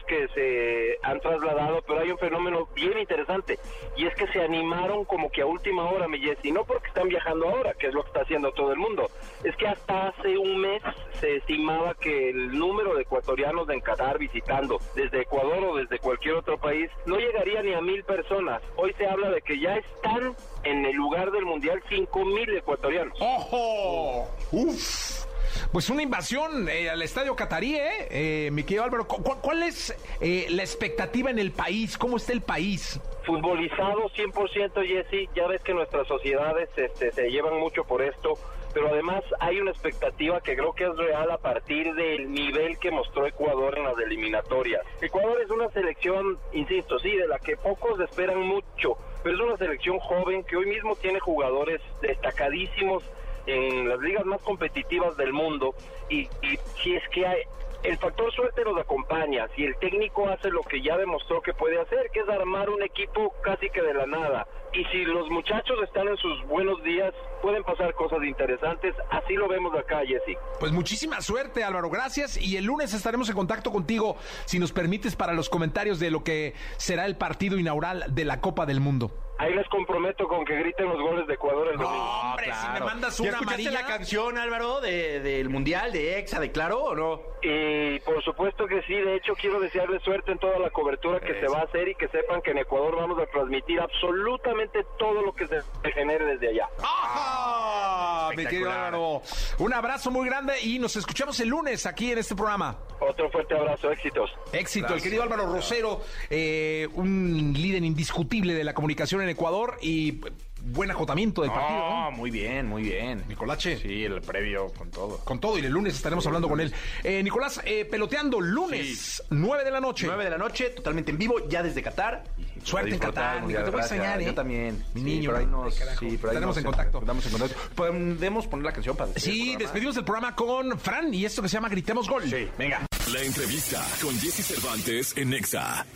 que 0.07 0.29
se 0.35 0.99
han 1.03 1.21
trasladado, 1.21 1.83
pero 1.87 2.01
hay 2.01 2.11
un 2.11 2.19
fenómeno 2.19 2.69
bien 2.75 2.99
interesante 2.99 3.59
y 3.97 4.07
es 4.07 4.15
que 4.15 4.27
se 4.29 4.43
animaron 4.43 5.05
como 5.05 5.31
que 5.31 5.43
a 5.43 5.47
última 5.47 5.89
hora, 5.91 6.09
mi 6.09 6.19
Jessy, 6.19 6.51
no 6.51 6.65
porque 6.65 6.89
están 6.89 7.09
viajando 7.09 7.49
ahora, 7.49 7.75
que 7.75 7.89
es 7.89 7.95
lo 7.95 8.03
que 8.03 8.09
está 8.09 8.23
haciendo 8.23 8.53
todo 8.53 8.73
el 8.73 8.79
mundo, 8.79 9.09
es 9.45 9.55
que 9.57 9.69
hasta 9.69 10.09
hace 10.09 10.37
un 10.37 10.61
mes 10.61 10.83
se 11.21 11.37
estimaba 11.37 11.95
que 11.95 12.31
el 12.31 12.59
número 12.59 12.95
de 12.95 13.03
ecuatorianos 13.03 13.69
en 13.71 13.81
Qatar 13.81 14.19
visitando 14.19 14.81
desde 14.95 15.23
Ecuador 15.23 15.65
o 15.65 15.77
desde 15.77 15.99
cualquier 15.99 16.35
otro 16.35 16.59
país 16.59 16.91
no 17.07 17.19
llegaría 17.19 17.63
ni 17.63 17.73
a 17.73 17.81
mil 17.81 18.03
personas. 18.05 18.63
Hoy 18.77 18.93
se 18.99 19.07
habla 19.07 19.31
de 19.31 19.43
que 19.43 19.59
ya 19.59 19.77
están 19.77 20.35
en 20.65 20.85
el 20.85 20.97
lugar 20.97 21.31
del 21.31 21.45
mundial 21.45 21.83
cinco 21.89 22.25
mil 22.25 22.57
ecuatorianos. 22.57 23.17
¡Ojo! 23.21 24.29
¡Uf! 24.53 25.26
Pues 25.73 25.91
una 25.91 26.03
invasión 26.03 26.69
eh, 26.69 26.89
al 26.89 27.03
estadio 27.03 27.37
catarí, 27.37 27.77
¿eh? 27.77 28.09
Eh, 28.11 28.51
mi 28.51 28.63
querido 28.63 28.85
Álvaro, 28.85 29.07
¿cu- 29.07 29.23
cu- 29.23 29.41
¿cuál 29.43 29.63
es 29.63 29.95
eh, 30.21 30.47
la 30.51 30.63
expectativa 30.63 31.31
en 31.31 31.39
el 31.39 31.53
país? 31.53 31.99
¿Cómo 31.99 32.17
está 32.17 32.33
el 32.33 32.41
país? 32.43 33.01
futbolizado 33.27 34.09
100% 34.11 34.87
Jesse, 34.87 35.29
ya 35.35 35.49
ves 35.49 35.61
que 35.65 35.75
nuestras 35.75 36.07
sociedades 36.07 36.69
este, 36.77 37.11
se 37.11 37.29
llevan 37.29 37.59
mucho 37.59 37.83
por 37.83 38.01
esto, 38.01 38.35
pero 38.73 38.87
además 38.89 39.25
hay 39.41 39.59
una 39.59 39.73
expectativa 39.73 40.41
que 40.41 40.55
creo 40.55 40.73
que 40.75 40.85
es 40.85 40.97
real 40.97 41.29
a 41.33 41.39
partir 41.39 41.93
del 41.95 42.31
nivel 42.31 42.79
que 42.79 42.93
mostró 42.93 43.27
Ecuador 43.27 43.77
en 43.79 43.85
las 43.85 43.99
eliminatorias. 43.99 44.83
Ecuador 45.03 45.41
es 45.43 45.51
una 45.51 45.69
selección, 45.71 46.39
insisto, 46.53 47.01
sí, 47.01 47.17
de 47.17 47.27
la 47.27 47.41
que 47.41 47.57
pocos 47.57 47.99
esperan 47.99 48.39
mucho, 48.43 48.97
pero 49.25 49.35
es 49.35 49.43
una 49.43 49.57
selección 49.57 49.99
joven 49.99 50.45
que 50.45 50.57
hoy 50.57 50.67
mismo 50.67 50.95
tiene 50.95 51.19
jugadores 51.19 51.81
destacadísimos 52.01 53.03
en 53.47 53.89
las 53.89 54.01
ligas 54.01 54.25
más 54.25 54.43
competitivas 54.43 55.17
del 55.17 55.33
mundo 55.33 55.75
y, 56.09 56.23
y 56.43 56.59
si 56.83 56.95
es 56.95 57.09
que 57.11 57.27
hay, 57.27 57.39
el 57.83 57.99
factor 57.99 58.33
suerte 58.33 58.65
nos 58.65 58.79
acompaña, 58.79 59.47
si 59.55 59.65
el 59.65 59.77
técnico 59.77 60.29
hace 60.29 60.51
lo 60.51 60.63
que 60.63 60.83
ya 60.83 60.97
demostró 60.97 61.41
que 61.41 61.55
puede 61.55 61.81
hacer, 61.81 62.11
que 62.13 62.21
es 62.21 62.29
armar 62.29 62.69
un 62.69 62.83
equipo 62.83 63.33
casi 63.43 63.71
que 63.71 63.81
de 63.81 63.95
la 63.95 64.07
nada. 64.07 64.47
Y 64.73 64.85
si 64.87 65.05
los 65.05 65.31
muchachos 65.31 65.77
están 65.85 66.09
en 66.09 66.17
sus 66.17 66.45
buenos 66.49 66.83
días, 66.83 67.15
pueden 67.41 67.63
pasar 67.63 67.95
cosas 67.95 68.19
interesantes. 68.25 68.95
Así 69.11 69.35
lo 69.35 69.49
vemos 69.49 69.73
acá, 69.79 70.01
Jesse. 70.05 70.37
Pues 70.59 70.73
muchísima 70.73 71.21
suerte, 71.21 71.65
Álvaro, 71.65 71.89
gracias. 71.89 72.37
Y 72.37 72.57
el 72.57 72.65
lunes 72.65 72.93
estaremos 72.93 73.29
en 73.29 73.37
contacto 73.37 73.71
contigo, 73.71 74.17
si 74.45 74.59
nos 74.59 74.73
permites, 74.73 75.17
para 75.17 75.33
los 75.33 75.49
comentarios 75.49 75.99
de 75.99 76.11
lo 76.11 76.25
que 76.25 76.55
será 76.77 77.07
el 77.07 77.17
partido 77.17 77.57
inaugural 77.57 78.05
de 78.09 78.25
la 78.25 78.41
Copa 78.41 78.67
del 78.67 78.81
Mundo. 78.81 79.26
Ahí 79.39 79.55
les 79.55 79.69
comprometo 79.69 80.27
con 80.29 80.45
que 80.47 80.57
griten 80.57 80.87
los 80.89 80.99
goles 81.01 81.27
de 81.27 81.35
Ecuador 81.35 81.69
el 81.69 81.77
domingo. 81.77 82.03
hombre, 82.23 82.47
si 82.55 82.69
me 82.69 82.81
mandas 82.81 83.17
¿Ya 83.19 83.23
una 83.25 83.31
escuchaste 83.33 83.45
amarilla... 83.63 83.71
la 83.83 83.87
canción, 83.87 84.39
Álvaro, 84.39 84.81
de- 84.81 85.21
del 85.21 85.49
Mundial, 85.51 85.93
de 85.93 86.19
EXA, 86.19 86.41
de 86.41 86.51
Claro 86.53 86.83
o 86.85 86.95
no? 86.95 87.21
Y 87.43 88.01
por 88.01 88.23
supuesto 88.25 88.67
que 88.67 88.81
sí, 88.83 88.95
de 88.95 89.17
hecho 89.17 89.35
quiero 89.35 89.61
desearles 89.61 90.03
suerte 90.03 90.33
en 90.33 90.39
toda 90.39 90.59
la 90.59 90.71
cobertura 90.71 91.21
que 91.21 91.39
se 91.39 91.47
va 91.49 91.59
a 91.59 91.63
hacer 91.65 91.87
y 91.89 91.95
que 91.95 92.09
sepan 92.09 92.41
que 92.41 92.53
en 92.53 92.59
Ecuador 92.59 92.97
vamos 92.97 93.19
a 93.23 93.27
transmitir 93.27 93.79
absolutamente 93.81 94.85
todo 94.99 95.21
lo 95.23 95.35
que 95.35 95.47
se 95.47 95.61
genere 95.93 96.25
desde 96.25 96.49
allá. 96.49 96.69
¡Ah! 96.83 98.31
Mi 98.37 98.45
querido. 98.45 98.71
Álvaro, 98.71 99.23
un 99.59 99.73
abrazo 99.73 100.11
muy 100.11 100.27
grande 100.29 100.55
y 100.63 100.79
nos 100.79 100.97
escuchamos 100.97 101.39
el 101.41 101.49
lunes 101.49 101.87
aquí 101.87 102.11
en 102.13 102.19
este 102.19 102.35
programa. 102.35 102.77
Otro 103.01 103.31
fuerte 103.31 103.55
abrazo, 103.57 103.91
éxitos. 103.93 104.31
Éxito, 104.53 104.95
el 104.95 105.03
querido 105.03 105.23
Álvaro 105.23 105.47
Rosero, 105.47 106.01
eh, 106.31 106.89
un 106.95 107.53
líder 107.55 107.85
indiscutible 107.85 108.55
de 108.55 108.65
la 108.65 108.75
comunicación 108.75 109.23
en 109.23 109.26
Ecuador 109.29 109.79
y 109.83 110.11
eh, 110.27 110.33
buen 110.63 110.91
acotamiento 110.91 111.43
del 111.43 111.51
partido. 111.51 112.11
Muy 112.13 112.31
bien, 112.31 112.67
muy 112.67 112.83
bien. 112.83 113.23
Nicolache. 113.29 113.79
Sí, 113.79 114.05
el 114.05 114.21
previo 114.21 114.73
con 114.73 114.91
todo. 114.91 115.19
Con 115.19 115.39
todo, 115.41 115.59
y 115.59 115.65
el 115.65 115.71
lunes 115.73 115.95
estaremos 115.95 116.27
hablando 116.27 116.49
con 116.49 116.61
él. 116.61 116.73
Eh, 117.05 117.23
Nicolás, 117.23 117.61
eh, 117.65 117.85
peloteando, 117.85 118.41
lunes, 118.41 119.23
9 119.31 119.65
de 119.65 119.71
la 119.71 119.81
noche. 119.81 120.07
9 120.07 120.25
de 120.25 120.31
la 120.31 120.39
noche, 120.39 120.71
totalmente 120.71 121.11
en 121.11 121.19
vivo, 121.19 121.49
ya 121.49 121.63
desde 121.63 121.83
Qatar. 121.83 122.25
Suerte 122.65 122.91
en 122.95 122.99
Qatar. 122.99 123.43
Nico, 123.45 123.49
te 123.49 123.55
voy 123.55 123.69
a 123.69 123.71
Gracias. 123.71 123.93
extrañar, 123.93 124.21
¿eh? 124.23 124.25
Yo 124.27 124.35
también. 124.35 124.85
Mi 124.95 125.01
Sí, 125.03 125.07
niño. 125.07 125.31
Pero 125.31 125.39
ahí 125.39 125.47
nos, 125.47 125.75
sí, 125.75 125.81
pero 125.91 126.03
ahí 126.09 126.15
Estaremos 126.15 126.47
nos- 126.47 126.57
en 126.59 126.65
contacto. 126.65 126.99
Estamos 126.99 127.27
en 127.27 127.33
contacto. 127.33 127.57
Podemos 127.77 128.47
poner 128.49 128.65
la 128.67 128.73
canción 128.73 128.97
para 128.97 129.13
el 129.13 129.21
Sí, 129.21 129.55
despedimos 129.57 129.97
el 129.97 130.05
programa 130.05 130.35
con 130.35 130.79
Fran 130.79 131.13
y 131.15 131.25
esto 131.25 131.43
que 131.43 131.49
se 131.49 131.55
llama 131.55 131.69
Gritemos 131.69 132.09
Gol. 132.09 132.25
Sí, 132.29 132.49
venga. 132.59 132.85
La 133.13 133.23
entrevista 133.23 133.85
con 134.03 134.19
Jesse 134.19 134.45
Cervantes 134.45 135.17
en 135.17 135.31
Nexa. 135.31 135.87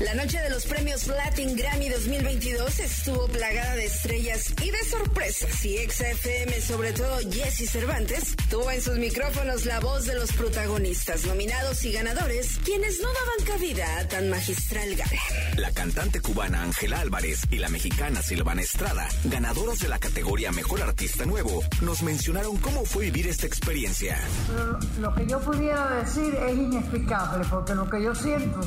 La 0.00 0.12
noche 0.12 0.40
de 0.40 0.50
los 0.50 0.66
premios 0.66 1.06
Latin 1.06 1.54
Grammy 1.54 1.88
2022 1.88 2.80
estuvo 2.80 3.28
plagada 3.28 3.76
de 3.76 3.84
estrellas 3.84 4.52
y 4.60 4.72
de 4.72 4.84
sorpresas 4.90 5.64
y 5.64 5.76
XFM, 5.88 6.60
sobre 6.62 6.92
todo 6.92 7.18
Jesse 7.30 7.70
Cervantes, 7.70 8.34
tuvo 8.50 8.72
en 8.72 8.82
sus 8.82 8.98
micrófonos 8.98 9.66
la 9.66 9.78
voz 9.78 10.04
de 10.06 10.16
los 10.16 10.32
protagonistas, 10.32 11.24
nominados 11.26 11.84
y 11.84 11.92
ganadores, 11.92 12.58
quienes 12.64 13.00
no 13.00 13.06
daban 13.06 13.46
cabida 13.46 14.00
a 14.00 14.08
tan 14.08 14.30
magistral 14.30 14.96
gala. 14.96 15.20
La 15.58 15.70
cantante 15.70 16.20
cubana 16.20 16.64
Ángela 16.64 16.98
Álvarez 16.98 17.42
y 17.52 17.58
la 17.58 17.68
mexicana 17.68 18.20
Silvana 18.20 18.62
Estrada, 18.62 19.06
ganadoras 19.22 19.78
de 19.78 19.88
la 19.88 20.00
categoría 20.00 20.50
Mejor 20.50 20.82
Artista 20.82 21.24
Nuevo, 21.24 21.62
nos 21.82 22.02
mencionaron 22.02 22.56
cómo 22.56 22.84
fue 22.84 23.04
vivir 23.04 23.28
esta 23.28 23.46
experiencia. 23.46 24.18
Lo, 24.56 25.08
lo 25.10 25.14
que 25.14 25.24
yo 25.24 25.38
pudiera 25.38 26.02
decir 26.02 26.34
es 26.34 26.56
inexplicable, 26.56 27.44
porque 27.48 27.76
lo 27.76 27.88
que 27.88 28.02
yo 28.02 28.12
siento 28.12 28.60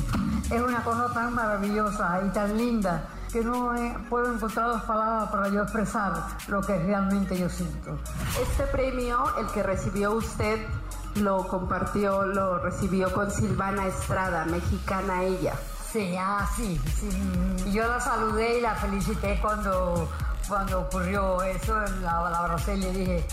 es 0.50 0.62
una 0.62 0.82
cosa 0.82 1.12
tan 1.18 1.34
maravillosa 1.34 2.20
y 2.24 2.28
tan 2.28 2.56
linda 2.56 3.02
que 3.32 3.42
no 3.42 3.74
eh, 3.74 3.92
puedo 4.08 4.32
encontrar 4.32 4.68
las 4.68 4.84
palabras 4.84 5.28
para 5.30 5.48
yo 5.48 5.62
expresar 5.62 6.12
lo 6.46 6.60
que 6.60 6.78
realmente 6.78 7.36
yo 7.36 7.48
siento. 7.48 7.98
Este 8.40 8.62
premio, 8.68 9.18
el 9.36 9.48
que 9.48 9.64
recibió 9.64 10.12
usted, 10.12 10.64
lo 11.16 11.48
compartió, 11.48 12.24
lo 12.24 12.60
recibió 12.60 13.12
con 13.12 13.32
Silvana 13.32 13.88
Estrada, 13.88 14.44
mexicana 14.44 15.24
ella. 15.24 15.54
Sí, 15.92 16.14
ah, 16.16 16.48
sí, 16.54 16.80
sí. 16.94 17.72
Yo 17.72 17.88
la 17.88 17.98
saludé 17.98 18.58
y 18.58 18.60
la 18.60 18.76
felicité 18.76 19.40
cuando, 19.42 20.08
cuando 20.46 20.82
ocurrió 20.82 21.42
eso, 21.42 21.74
la, 22.00 22.30
la 22.30 22.38
abracé 22.38 22.76
y 22.76 22.80
le 22.80 22.92
dije, 22.92 23.26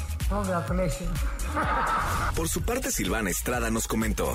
Por 2.36 2.50
su 2.50 2.62
parte, 2.64 2.92
Silvana 2.92 3.30
Estrada 3.30 3.70
nos 3.70 3.88
comentó. 3.88 4.34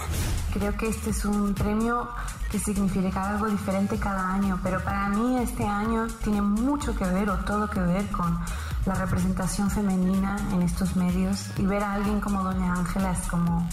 Creo 0.52 0.76
que 0.76 0.88
este 0.88 1.10
es 1.10 1.24
un 1.24 1.54
premio 1.54 2.08
que 2.50 2.58
significa 2.58 3.30
algo 3.30 3.46
diferente 3.46 3.98
cada 3.98 4.34
año, 4.34 4.58
pero 4.62 4.82
para 4.82 5.08
mí 5.08 5.38
este 5.38 5.64
año 5.64 6.06
tiene 6.22 6.42
mucho 6.42 6.96
que 6.96 7.04
ver 7.04 7.28
o 7.30 7.38
todo 7.44 7.68
que 7.68 7.80
ver 7.80 8.06
con 8.10 8.38
la 8.86 8.94
representación 8.94 9.70
femenina 9.70 10.36
en 10.52 10.62
estos 10.62 10.96
medios 10.96 11.46
y 11.58 11.66
ver 11.66 11.82
a 11.82 11.94
alguien 11.94 12.20
como 12.20 12.42
Doña 12.42 12.72
Ángela 12.72 13.12
es 13.12 13.28
como 13.28 13.68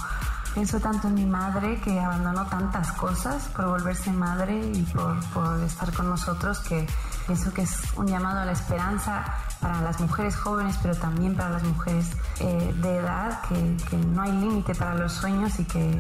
pienso 0.54 0.80
tanto 0.80 1.08
en 1.08 1.14
mi 1.14 1.26
madre 1.26 1.80
que 1.82 2.00
abandonó 2.00 2.48
tantas 2.48 2.92
cosas 2.94 3.48
por 3.56 3.68
volverse 3.68 4.12
madre 4.12 4.60
y 4.74 4.82
por, 4.84 5.24
por, 5.30 5.62
estar 5.62 5.94
con 5.94 6.10
nosotros 6.10 6.60
que 6.62 6.88
pienso 7.28 7.54
que 7.54 7.62
es 7.62 7.72
un 7.96 8.08
llamado 8.08 8.40
a 8.40 8.46
la 8.46 8.54
esperanza 8.54 9.26
para 9.62 9.82
las 9.82 10.00
mujeres 10.00 10.36
jóvenes 10.36 10.76
pero 10.82 10.96
también 10.96 11.36
para 11.36 11.52
las 11.52 11.64
mujeres 11.64 12.06
eh, 12.40 12.74
de 12.82 12.96
edad 12.96 13.42
que, 13.48 13.98
no 13.98 14.22
hay 14.22 14.32
límite 14.32 14.74
para 14.74 14.96
los 14.96 15.14
sueños 15.14 15.60
y 15.60 15.66
que 15.66 15.92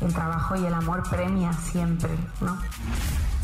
el 0.00 0.12
trabajo 0.12 0.56
y 0.56 0.64
el 0.64 0.74
amor 0.74 1.02
premia 1.08 1.52
siempre, 1.52 2.10
¿no? 2.40 2.58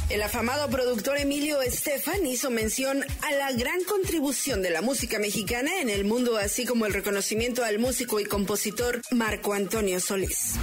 El 0.08 0.22
afamado 0.22 0.70
productor 0.70 1.18
Emilio 1.18 1.60
Estefan 1.60 2.24
hizo 2.26 2.50
mención 2.50 3.04
a 3.22 3.32
la 3.32 3.52
gran 3.52 3.84
contribución 3.84 4.62
de 4.62 4.70
la 4.70 4.80
música 4.80 5.18
mexicana 5.18 5.82
en 5.82 5.90
el 5.90 6.06
mundo, 6.06 6.38
así 6.38 6.64
como 6.64 6.86
el 6.86 6.94
reconocimiento 6.94 7.62
al 7.62 7.78
músico 7.78 8.18
y 8.18 8.24
compositor 8.24 9.02
Marco 9.10 9.52
Antonio 9.52 10.00
Solís. 10.00 10.54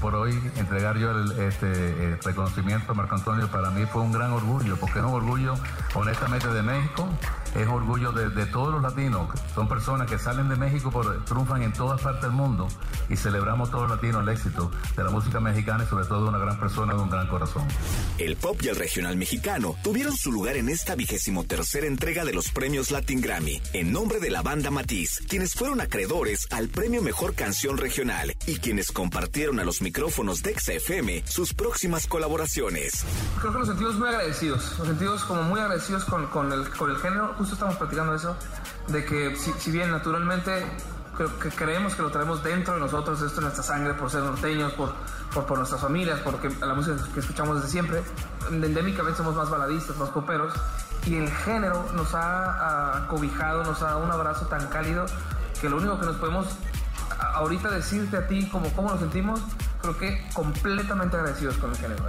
Por 0.00 0.14
hoy 0.14 0.38
entregar 0.56 0.96
yo 0.96 1.10
el, 1.10 1.32
este 1.40 1.66
eh, 1.66 2.18
reconocimiento 2.24 2.92
a 2.92 2.94
Marco 2.94 3.16
Antonio. 3.16 3.48
Para 3.48 3.70
mí 3.70 3.84
fue 3.86 4.02
un 4.02 4.12
gran 4.12 4.30
orgullo, 4.32 4.76
porque 4.76 5.00
es 5.00 5.04
orgullo 5.04 5.54
honestamente 5.94 6.46
de 6.48 6.62
México, 6.62 7.08
es 7.62 7.68
orgullo 7.68 8.12
de, 8.12 8.30
de, 8.30 8.46
todos 8.46 8.72
los 8.72 8.82
latinos. 8.82 9.28
Son 9.54 9.68
personas 9.68 10.08
que 10.08 10.18
salen 10.18 10.48
de 10.48 10.56
México, 10.56 10.90
por, 10.90 11.24
triunfan 11.24 11.62
en 11.62 11.72
todas 11.72 12.00
partes 12.00 12.22
del 12.22 12.32
mundo 12.32 12.68
y 13.08 13.16
celebramos 13.16 13.70
todos 13.70 13.88
los 13.88 13.96
latinos 13.96 14.22
el 14.22 14.28
éxito 14.28 14.70
de 14.96 15.04
la 15.04 15.10
música 15.10 15.40
mexicana 15.40 15.84
y 15.84 15.86
sobre 15.86 16.04
todo 16.06 16.24
de 16.24 16.28
una 16.28 16.38
gran 16.38 16.58
persona 16.58 16.94
de 16.94 17.00
un 17.00 17.10
gran 17.10 17.26
corazón. 17.26 17.66
El 18.18 18.36
pop 18.36 18.58
y 18.62 18.68
el 18.68 18.76
regional 18.76 19.16
mexicano 19.16 19.76
tuvieron 19.82 20.16
su 20.16 20.32
lugar 20.32 20.56
en 20.56 20.68
esta 20.68 20.94
vigésimo 20.94 21.44
tercera 21.44 21.86
entrega 21.86 22.24
de 22.24 22.32
los 22.32 22.50
premios 22.50 22.90
Latin 22.90 23.20
Grammy, 23.20 23.60
en 23.72 23.92
nombre 23.92 24.20
de 24.20 24.30
la 24.30 24.42
banda 24.42 24.70
Matiz, 24.70 25.20
quienes 25.28 25.54
fueron 25.54 25.80
acreedores 25.80 26.46
al 26.50 26.68
premio 26.68 27.02
Mejor 27.02 27.34
Canción 27.34 27.76
Regional 27.76 28.36
y 28.46 28.56
quienes 28.58 28.92
compartieron 28.92 29.60
a 29.60 29.64
los 29.64 29.82
micrófonos 29.82 30.42
de 30.42 30.58
XFM 30.58 31.22
sus 31.26 31.54
próximas 31.54 32.06
colaboraciones. 32.06 33.04
Creo 33.40 33.52
que 33.52 33.58
nos 33.58 33.68
sentimos 33.68 33.96
muy 33.96 34.08
agradecidos, 34.08 34.78
nos 34.78 34.88
sentimos 34.88 35.24
como 35.24 35.42
muy 35.42 35.60
agradecidos 35.60 36.04
con, 36.04 36.26
con, 36.26 36.52
el, 36.52 36.68
con 36.70 36.90
el 36.90 36.96
género, 36.96 37.34
justo 37.48 37.54
estamos 37.54 37.76
platicando 37.76 38.14
eso, 38.14 38.36
de 38.88 39.04
que 39.04 39.34
si, 39.36 39.52
si 39.52 39.70
bien 39.70 39.90
naturalmente 39.90 40.66
creo 41.16 41.38
que 41.38 41.48
creemos 41.48 41.94
que 41.94 42.02
lo 42.02 42.10
traemos 42.10 42.42
dentro 42.44 42.74
de 42.74 42.80
nosotros, 42.80 43.22
esto 43.22 43.38
en 43.38 43.44
nuestra 43.44 43.64
sangre, 43.64 43.94
por 43.94 44.10
ser 44.10 44.22
norteños, 44.22 44.72
por, 44.74 44.92
por, 45.32 45.46
por 45.46 45.56
nuestras 45.56 45.80
familias, 45.80 46.20
porque 46.20 46.50
la 46.60 46.74
música 46.74 46.96
que 47.14 47.20
escuchamos 47.20 47.56
desde 47.56 47.70
siempre, 47.70 48.02
endémicamente 48.50 49.16
somos 49.16 49.34
más 49.34 49.48
baladistas, 49.48 49.96
más 49.96 50.10
poperos, 50.10 50.52
y 51.06 51.16
el 51.16 51.30
género 51.30 51.86
nos 51.94 52.10
ha 52.14 53.06
cobijado, 53.08 53.64
nos 53.64 53.80
ha 53.82 53.86
dado 53.86 54.04
un 54.04 54.10
abrazo 54.10 54.46
tan 54.46 54.66
cálido 54.68 55.06
que 55.60 55.70
lo 55.70 55.78
único 55.78 55.98
que 55.98 56.06
nos 56.06 56.16
podemos 56.16 56.46
ahorita 57.34 57.70
decirte 57.70 58.16
a 58.18 58.26
ti 58.28 58.46
como 58.48 58.70
cómo 58.74 58.90
nos 58.90 59.00
sentimos, 59.00 59.40
creo 59.80 59.96
que 59.98 60.28
completamente 60.32 61.16
agradecidos 61.16 61.56
con 61.58 61.70
el 61.70 61.76
género. 61.76 62.04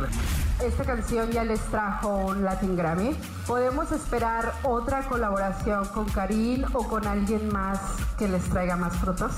Esta 0.64 0.84
canción 0.84 1.30
ya 1.32 1.44
les 1.44 1.60
trajo 1.62 2.18
un 2.18 2.44
Latin 2.44 2.76
Grammy. 2.76 3.16
¿Podemos 3.48 3.92
esperar 3.92 4.54
otra 4.64 5.04
colaboración 5.08 5.86
con 5.90 6.06
Karim 6.06 6.66
o 6.74 6.88
con 6.88 7.06
alguien 7.08 7.52
más 7.52 7.80
que 8.18 8.28
les 8.28 8.44
traiga 8.50 8.76
más 8.76 8.96
frutos? 8.98 9.32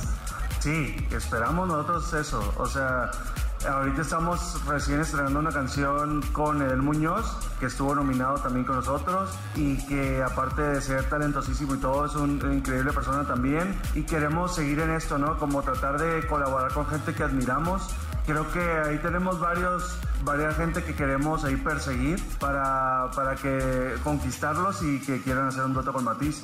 Sí, 0.60 0.96
esperamos 1.12 1.68
nosotros 1.68 2.14
eso. 2.14 2.54
O 2.58 2.68
sea, 2.68 3.10
ahorita 3.68 4.02
estamos 4.02 4.64
recién 4.66 5.02
estrenando 5.02 5.40
una 5.40 5.52
canción 5.52 6.22
con 6.32 6.62
Edel 6.62 6.82
Muñoz, 6.82 7.26
que 7.60 7.66
estuvo 7.66 7.96
nominado 7.96 8.36
también 8.36 8.66
con 8.66 8.76
nosotros 8.76 9.32
y 9.56 9.78
que 9.88 10.22
aparte 10.22 10.62
de 10.62 10.82
ser 10.82 11.10
talentosísimo 11.10 11.76
y 11.76 11.78
todo, 11.78 12.06
es 12.06 12.16
una 12.16 12.54
increíble 12.54 12.94
persona 12.94 13.26
también. 13.26 13.80
Y 13.96 14.04
queremos 14.04 14.56
seguir 14.56 14.80
en 14.80 14.92
esto, 14.92 15.18
¿no? 15.18 15.38
Como 15.38 15.62
tratar 15.64 16.00
de 16.00 16.28
colaborar 16.28 16.72
con 16.74 16.86
gente 16.88 17.14
que 17.14 17.24
admiramos 17.24 17.90
creo 18.26 18.52
que 18.52 18.60
ahí 18.60 18.98
tenemos 19.00 19.40
varios, 19.40 20.00
varias 20.24 20.56
gente 20.56 20.84
que 20.84 20.96
queremos 20.96 21.44
ahí 21.44 21.56
perseguir 21.56 22.22
para, 22.40 23.10
para 23.16 23.36
que 23.36 23.96
conquistarlos 24.04 24.82
y 24.84 25.00
que 25.00 25.22
quieran 25.22 25.48
hacer 25.48 25.64
un 25.64 25.74
dueto 25.74 25.94
con 25.94 26.04
Matiz. 26.04 26.44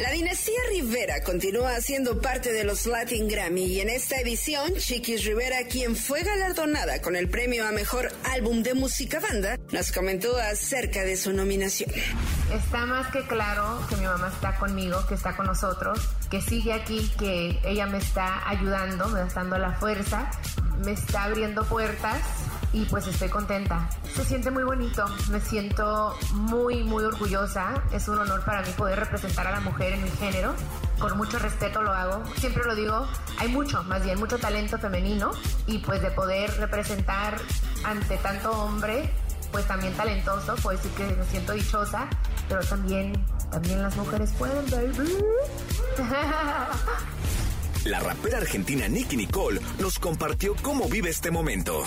La 0.00 0.10
dinastía 0.12 0.58
Rivera 0.70 1.22
continúa 1.22 1.78
siendo 1.82 2.22
parte 2.22 2.52
de 2.52 2.64
los 2.64 2.86
Latin 2.86 3.28
Grammy 3.28 3.66
y 3.66 3.80
en 3.80 3.90
esta 3.90 4.18
edición, 4.18 4.72
Chiquis 4.78 5.26
Rivera, 5.26 5.64
quien 5.70 5.94
fue 5.94 6.22
galardonada 6.22 7.02
con 7.02 7.16
el 7.16 7.28
premio 7.28 7.66
a 7.66 7.70
Mejor 7.70 8.10
Álbum 8.24 8.62
de 8.62 8.72
Música 8.72 9.20
Banda, 9.20 9.58
nos 9.72 9.92
comentó 9.92 10.38
acerca 10.38 11.04
de 11.04 11.18
su 11.18 11.34
nominación. 11.34 11.90
Está 12.50 12.86
más 12.86 13.12
que 13.12 13.26
claro 13.26 13.78
que 13.90 13.96
mi 13.96 14.04
mamá 14.04 14.32
está 14.32 14.56
conmigo, 14.56 15.06
que 15.06 15.16
está 15.16 15.36
con 15.36 15.44
nosotros, 15.44 16.00
que 16.30 16.40
sigue 16.40 16.72
aquí, 16.72 17.10
que 17.18 17.58
ella 17.64 17.84
me 17.84 17.98
está 17.98 18.48
ayudando, 18.48 19.06
me 19.08 19.20
está 19.20 19.40
dando 19.40 19.58
la 19.58 19.74
fuerza, 19.74 20.30
me 20.82 20.92
está 20.92 21.24
abriendo 21.24 21.62
puertas 21.68 22.22
y 22.72 22.84
pues 22.84 23.06
estoy 23.06 23.28
contenta. 23.28 23.88
Se 24.14 24.24
siente 24.24 24.50
muy 24.50 24.62
bonito, 24.62 25.04
me 25.30 25.40
siento 25.40 26.16
muy, 26.32 26.84
muy 26.84 27.04
orgullosa. 27.04 27.74
Es 27.92 28.08
un 28.08 28.18
honor 28.18 28.44
para 28.44 28.62
mí 28.62 28.68
poder 28.76 29.00
representar 29.00 29.46
a 29.46 29.52
la 29.52 29.60
mujer 29.60 29.94
en 29.94 30.04
mi 30.04 30.10
género. 30.10 30.54
Con 30.98 31.16
mucho 31.16 31.38
respeto 31.38 31.82
lo 31.82 31.92
hago. 31.92 32.22
Siempre 32.36 32.64
lo 32.64 32.74
digo, 32.74 33.06
hay 33.38 33.48
mucho, 33.48 33.82
más 33.84 34.04
bien 34.04 34.18
mucho 34.18 34.38
talento 34.38 34.78
femenino 34.78 35.30
y 35.66 35.78
pues 35.78 36.02
de 36.02 36.10
poder 36.10 36.50
representar 36.58 37.40
ante 37.84 38.16
tanto 38.18 38.50
hombre, 38.52 39.10
pues 39.50 39.66
también 39.66 39.94
talentoso, 39.94 40.54
puedo 40.56 40.76
decir 40.76 40.92
que 40.92 41.04
me 41.16 41.24
siento 41.24 41.52
dichosa, 41.52 42.08
pero 42.48 42.62
también, 42.62 43.12
también 43.50 43.82
las 43.82 43.96
mujeres 43.96 44.32
pueden, 44.38 44.70
baby. 44.70 45.24
La 47.84 47.98
rapera 47.98 48.36
argentina 48.36 48.86
Nicky 48.88 49.16
Nicole 49.16 49.58
nos 49.78 49.98
compartió 49.98 50.54
cómo 50.60 50.86
vive 50.90 51.08
este 51.08 51.30
momento. 51.30 51.82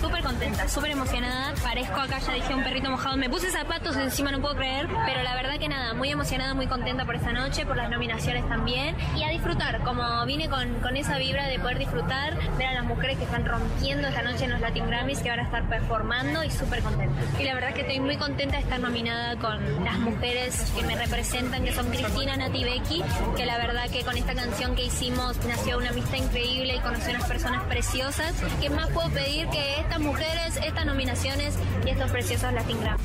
Súper 0.00 0.24
contenta, 0.24 0.68
súper 0.68 0.90
emocionada. 0.90 1.54
Parezco 1.62 2.00
acá, 2.00 2.18
ya 2.18 2.32
dije 2.32 2.52
un 2.52 2.64
perrito 2.64 2.90
mojado. 2.90 3.16
Me 3.16 3.30
puse 3.30 3.52
zapatos 3.52 3.94
encima, 3.96 4.32
no 4.32 4.40
puedo 4.40 4.56
creer. 4.56 4.88
Pero 5.06 5.22
la 5.22 5.36
verdad 5.36 5.60
que 5.60 5.68
nada, 5.68 5.94
muy 5.94 6.10
emocionada, 6.10 6.52
muy 6.54 6.66
contenta 6.66 7.06
por 7.06 7.14
esta 7.14 7.32
noche, 7.32 7.64
por 7.64 7.76
las 7.76 7.88
nominaciones 7.88 8.48
también. 8.48 8.96
Y 9.16 9.22
a 9.22 9.28
disfrutar, 9.28 9.84
como 9.84 10.26
vine 10.26 10.48
con, 10.48 10.80
con 10.80 10.96
esa 10.96 11.16
vibra 11.16 11.46
de 11.46 11.60
poder 11.60 11.78
disfrutar, 11.78 12.36
ver 12.58 12.66
a 12.66 12.74
las 12.74 12.84
mujeres 12.84 13.16
que 13.16 13.24
están 13.24 13.44
rompiendo 13.44 14.08
esta 14.08 14.22
noche 14.22 14.46
en 14.46 14.50
los 14.50 14.60
Latin 14.60 14.88
Grammys, 14.88 15.20
que 15.20 15.28
van 15.28 15.38
a 15.38 15.44
estar 15.44 15.68
performando 15.68 16.42
y 16.42 16.50
súper 16.50 16.82
contenta. 16.82 17.22
Y 17.40 17.44
la 17.44 17.54
verdad 17.54 17.72
que 17.72 17.82
estoy 17.82 18.00
muy 18.00 18.16
contenta 18.16 18.56
de 18.56 18.62
estar 18.64 18.80
nominada 18.80 19.36
con 19.36 19.84
las 19.84 19.98
mujeres 20.00 20.72
que 20.76 20.82
me 20.84 20.96
representan, 20.96 21.64
que 21.64 21.72
son 21.72 21.88
Cristina, 21.88 22.36
Nati 22.36 22.64
Becky, 22.64 23.04
que 23.36 23.46
la 23.46 23.58
verdad 23.58 23.88
que 23.90 24.02
con 24.02 24.16
esta 24.16 24.34
canción 24.34 24.74
que 24.74 24.84
hicimos 24.84 25.35
nació 25.46 25.78
una 25.78 25.90
amistad 25.90 26.16
increíble 26.16 26.76
y 26.76 26.80
conocí 26.80 27.10
unas 27.10 27.26
personas 27.26 27.64
preciosas. 27.64 28.32
¿Qué 28.60 28.70
más 28.70 28.88
puedo 28.90 29.10
pedir 29.10 29.48
que 29.48 29.80
estas 29.80 30.00
mujeres, 30.00 30.56
estas 30.64 30.86
nominaciones 30.86 31.54
y 31.84 31.90
estos 31.90 32.10
preciosos 32.10 32.52
Latin 32.52 32.80
Grammy? 32.80 33.02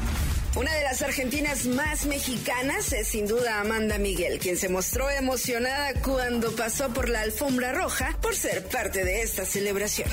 Una 0.54 0.74
de 0.76 0.84
las 0.84 1.02
argentinas 1.02 1.66
más 1.66 2.06
mexicanas 2.06 2.92
es 2.92 3.08
sin 3.08 3.26
duda 3.26 3.62
Amanda 3.62 3.98
Miguel, 3.98 4.38
quien 4.38 4.58
se 4.58 4.68
mostró 4.68 5.10
emocionada 5.10 5.94
cuando 6.02 6.54
pasó 6.56 6.90
por 6.90 7.08
la 7.08 7.22
alfombra 7.22 7.72
roja 7.72 8.18
por 8.22 8.36
ser 8.36 8.66
parte 8.66 9.06
de 9.06 9.22
esta 9.22 9.46
celebración. 9.46 10.10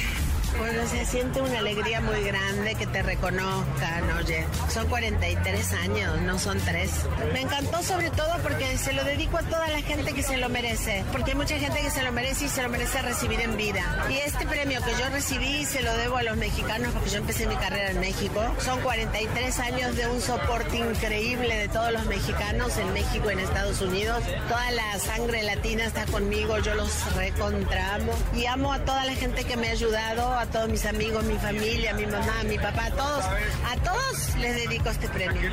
Bueno, 0.59 0.87
se 0.89 1.07
siente 1.07 1.41
una 1.41 1.61
alegría 1.61 2.01
muy 2.01 2.21
grande 2.25 2.75
que 2.75 2.87
te 2.87 3.03
reconozcan, 3.03 4.11
oye. 4.19 4.45
Son 4.69 4.87
43 4.89 5.73
años, 5.75 6.21
no 6.23 6.39
son 6.39 6.59
tres. 6.61 6.91
Me 7.33 7.43
encantó 7.43 7.83
sobre 7.83 8.11
todo 8.11 8.33
porque 8.43 8.77
se 8.77 8.93
lo 8.93 9.05
dedico 9.05 9.39
a 9.39 9.43
toda 9.43 9.69
la 9.69 9.81
gente 9.83 10.13
que 10.13 10.23
se 10.23 10.37
lo 10.37 10.49
merece. 10.49 11.05
Porque 11.13 11.31
hay 11.31 11.37
mucha 11.37 11.57
gente 11.59 11.81
que 11.81 11.91
se 11.91 12.03
lo 12.03 12.11
merece 12.11 12.47
y 12.47 12.49
se 12.49 12.63
lo 12.63 12.69
merece 12.69 13.01
recibir 13.03 13.41
en 13.41 13.57
vida. 13.57 14.07
Y 14.11 14.15
este 14.15 14.47
premio 14.47 14.81
que 14.83 14.91
yo 15.01 15.09
recibí 15.11 15.65
se 15.65 15.83
lo 15.83 15.97
debo 15.97 16.17
a 16.17 16.23
los 16.25 16.37
mexicanos 16.37 16.93
porque 16.93 17.11
yo 17.11 17.19
empecé 17.19 17.47
mi 17.47 17.57
carrera 17.57 17.91
en 17.91 18.01
México. 18.01 18.43
Son 18.59 18.81
43 18.81 19.59
años 19.61 19.97
de 19.97 20.09
un 20.09 20.21
soporte 20.21 20.77
increíble 20.77 21.57
de 21.57 21.69
todos 21.69 21.93
los 21.93 22.05
mexicanos 22.07 22.77
en 22.79 22.93
México 22.93 23.31
en 23.31 23.39
Estados 23.39 23.81
Unidos. 23.81 24.23
Toda 24.49 24.71
la 24.73 24.99
sangre 24.99 25.45
latina 25.45 25.85
está 25.85 26.05
conmigo, 26.07 26.59
yo 26.59 26.75
los 26.75 27.15
recontramo. 27.15 28.13
Y 28.35 28.47
amo 28.47 28.73
a 28.73 28.81
toda 28.81 29.05
la 29.05 29.15
gente 29.15 29.45
que 29.45 29.57
me 29.57 29.69
ha 29.69 29.73
ayudado, 29.73 30.35
todos 30.49 30.69
mis 30.69 30.85
amigos, 30.87 31.25
mi 31.25 31.37
familia, 31.37 31.95
mi 31.95 32.07
mamá, 32.07 32.43
mi 32.45 32.57
papá, 32.57 32.87
a 32.87 32.91
todos. 32.91 33.25
A 33.25 33.77
todos 33.83 34.37
les 34.41 34.57
dedico 34.57 34.91
este 34.91 35.09
premio. 35.09 35.51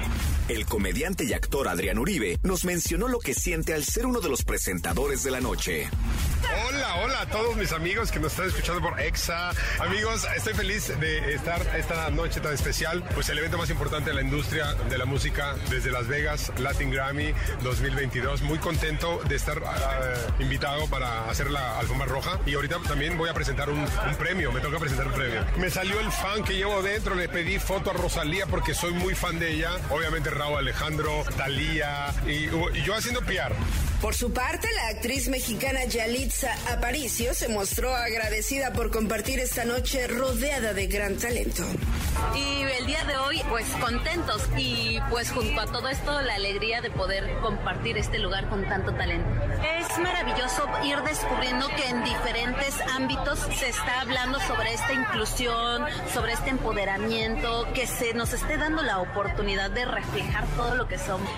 El 0.48 0.66
comediante 0.66 1.24
y 1.26 1.34
actor 1.34 1.68
Adrián 1.68 1.98
Uribe 1.98 2.38
nos 2.44 2.66
mencionó 2.66 3.08
lo 3.08 3.20
que 3.20 3.34
siente 3.34 3.74
al 3.74 3.84
ser 3.84 4.06
uno 4.06 4.22
de 4.22 4.30
los 4.30 4.44
presentadores 4.44 5.24
de 5.24 5.32
la 5.32 5.42
noche. 5.42 5.90
Hola, 6.54 6.96
hola 7.04 7.22
a 7.22 7.26
todos 7.26 7.56
mis 7.56 7.72
amigos 7.72 8.12
que 8.12 8.20
nos 8.20 8.32
están 8.32 8.48
escuchando 8.48 8.82
por 8.82 9.00
EXA. 9.00 9.52
Amigos, 9.80 10.28
estoy 10.36 10.54
feliz 10.54 10.88
de 11.00 11.34
estar 11.34 11.62
esta 11.76 12.10
noche 12.12 12.40
tan 12.40 12.54
especial, 12.54 13.04
pues 13.14 13.30
el 13.30 13.40
evento 13.40 13.58
más 13.58 13.70
importante 13.70 14.12
de 14.12 14.16
la 14.16 14.22
industria 14.22 14.74
de 14.74 14.98
la 14.98 15.06
música 15.06 15.56
desde 15.70 15.92
Las 15.92 16.08
Vegas, 16.08 16.52
Latin 16.60 16.92
Grammy 16.92 17.34
2022. 17.64 18.44
Muy 18.44 18.60
contento 18.60 19.22
de 19.28 19.36
estar 19.36 19.62
ah, 19.66 20.14
invitado 20.40 20.88
para 20.88 21.30
hacer 21.30 21.50
la 21.50 21.80
alfombra 21.80 22.08
roja 22.08 22.40
y 22.46 22.54
ahorita 22.54 22.78
también 22.88 23.18
voy 23.18 23.30
a 23.30 23.34
presentar 23.34 23.70
un, 23.70 23.86
premio, 24.18 24.52
me 24.52 24.60
toca 24.60 24.78
presentar 24.78 25.08
un 25.08 25.14
premio. 25.14 25.46
Me 25.58 25.70
salió 25.70 26.00
el 26.00 26.12
fan 26.12 26.44
que 26.44 26.56
llevo 26.56 26.82
dentro, 26.82 27.16
le 27.16 27.28
pedí 27.28 27.60
foto 27.60 27.92
a 27.92 27.94
Rosalía 27.94 28.46
porque 28.46 28.74
soy 28.74 28.94
muy 28.94 29.16
fan 29.16 29.40
de 29.40 29.52
ella. 29.52 29.72
Obviamente 29.90 30.30
Raúl 30.30 30.60
Alejandro, 30.60 31.24
Talía 31.38 32.14
y, 32.28 32.46
y 32.78 32.84
yo 32.84 32.96
haciendo 32.96 33.22
PR. 33.22 33.54
Por 34.02 34.14
su 34.14 34.32
parte, 34.32 34.68
la 34.76 34.90
actriz 34.90 35.30
mexicana 35.30 35.86
Aparicio 36.44 37.34
se 37.34 37.48
mostró 37.48 37.96
agradecida 37.96 38.74
por 38.74 38.92
compartir 38.92 39.40
esta 39.40 39.64
noche 39.64 40.06
rodeada 40.08 40.74
de 40.74 40.88
gran 40.88 41.16
talento. 41.16 41.64
Y 42.36 42.64
el 42.80 42.86
día 42.88 43.04
de 43.06 43.18
hoy, 43.18 43.42
pues 43.50 43.66
contentos 43.80 44.48
y 44.58 45.00
pues 45.10 45.32
junto 45.32 45.62
a 45.62 45.66
todo 45.66 45.88
esto, 45.90 46.22
la 46.22 46.36
alegría 46.36 46.82
de 46.82 46.90
poder 46.92 47.30
compartir 47.42 47.98
este 47.98 48.20
lugar 48.20 48.48
con 48.50 48.68
tanto 48.68 48.94
talento. 48.94 49.28
Es 49.80 49.98
maravilloso 50.00 50.68
ir 50.84 50.98
descubriendo 51.02 51.68
que 51.70 51.88
en 51.90 52.04
diferentes 52.04 52.76
ámbitos 52.96 53.40
se 53.58 53.70
está 53.70 54.02
hablando 54.02 54.40
sobre 54.42 54.74
esta 54.74 54.94
inclusión, 54.94 55.86
sobre 56.14 56.34
este 56.34 56.50
empoderamiento, 56.50 57.68
que 57.74 57.88
se 57.88 58.14
nos 58.14 58.34
esté 58.34 58.58
dando 58.58 58.82
la 58.84 59.00
oportunidad 59.00 59.72
de 59.72 59.86
reflejar 59.86 60.46
todo 60.58 60.76
lo 60.76 60.88
que 60.88 60.98
somos. 60.98 61.30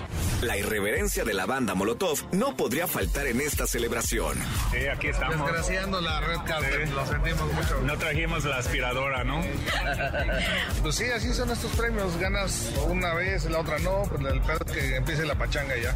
La 0.42 0.56
irreverencia 0.56 1.24
de 1.24 1.34
la 1.34 1.46
banda 1.46 1.74
Molotov 1.74 2.18
no 2.32 2.56
podría 2.56 2.86
faltar 2.86 3.26
en 3.26 3.40
esta 3.40 3.66
celebración. 3.66 4.38
Eh, 4.72 4.88
aquí 4.90 5.08
estamos. 5.08 5.36
Desgraciando 5.38 6.00
la 6.00 6.20
red 6.20 6.38
carpet, 6.46 6.86
Sí. 6.86 6.92
lo 6.92 7.06
sentimos 7.06 7.52
mucho. 7.52 7.80
No 7.82 7.96
trajimos 7.98 8.44
la 8.44 8.58
aspiradora, 8.58 9.24
¿no? 9.24 9.42
Pues 10.82 10.96
sí, 10.96 11.04
así 11.04 11.32
son 11.34 11.50
estos 11.50 11.72
premios. 11.72 12.16
Ganas 12.18 12.70
una 12.88 13.14
vez, 13.14 13.44
la 13.46 13.60
otra 13.60 13.78
no. 13.78 14.02
Pues 14.04 14.32
el 14.32 14.40
pedo 14.42 14.64
que 14.72 14.96
empiece 14.96 15.24
la 15.24 15.34
pachanga 15.34 15.76
ya. 15.76 15.94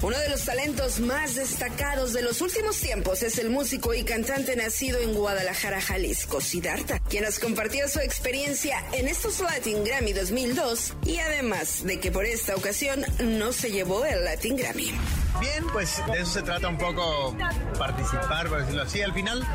Uno 0.00 0.16
de 0.16 0.28
los 0.28 0.44
talentos 0.44 1.00
más 1.00 1.34
destacados 1.34 2.12
de 2.12 2.22
los 2.22 2.40
últimos 2.40 2.76
tiempos 2.76 3.24
es 3.24 3.36
el 3.38 3.50
músico 3.50 3.94
y 3.94 4.04
cantante 4.04 4.54
nacido 4.54 5.00
en 5.00 5.12
Guadalajara, 5.12 5.80
Jalisco, 5.80 6.40
Siddhartha, 6.40 7.00
quien 7.00 7.24
nos 7.24 7.40
compartió 7.40 7.88
su 7.88 7.98
experiencia 7.98 8.84
en 8.92 9.08
estos 9.08 9.40
Latin 9.40 9.82
Grammy 9.82 10.12
2002 10.12 10.94
y 11.04 11.18
además 11.18 11.82
de 11.84 11.98
que 11.98 12.12
por 12.12 12.26
esta 12.26 12.54
ocasión 12.54 13.04
no 13.18 13.52
se 13.52 13.72
llevó 13.72 14.04
el 14.04 14.24
Latin 14.24 14.54
Grammy. 14.56 14.92
Bien, 15.40 15.64
pues 15.72 16.02
de 16.06 16.20
eso 16.20 16.32
se 16.32 16.42
trata 16.42 16.68
un 16.68 16.78
poco 16.78 17.36
participar, 17.78 18.48
por 18.48 18.60
decirlo 18.60 18.82
así. 18.82 19.02
Al 19.02 19.12
final, 19.12 19.46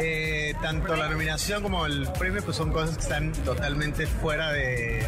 eh, 0.00 0.54
tanto 0.62 0.94
la 0.94 1.08
nominación 1.08 1.62
como 1.62 1.86
el 1.86 2.08
premio 2.12 2.42
pues 2.44 2.56
son 2.56 2.70
cosas 2.70 2.96
que 2.96 3.02
están 3.02 3.32
totalmente 3.32 4.06
fuera 4.06 4.52
de, 4.52 5.06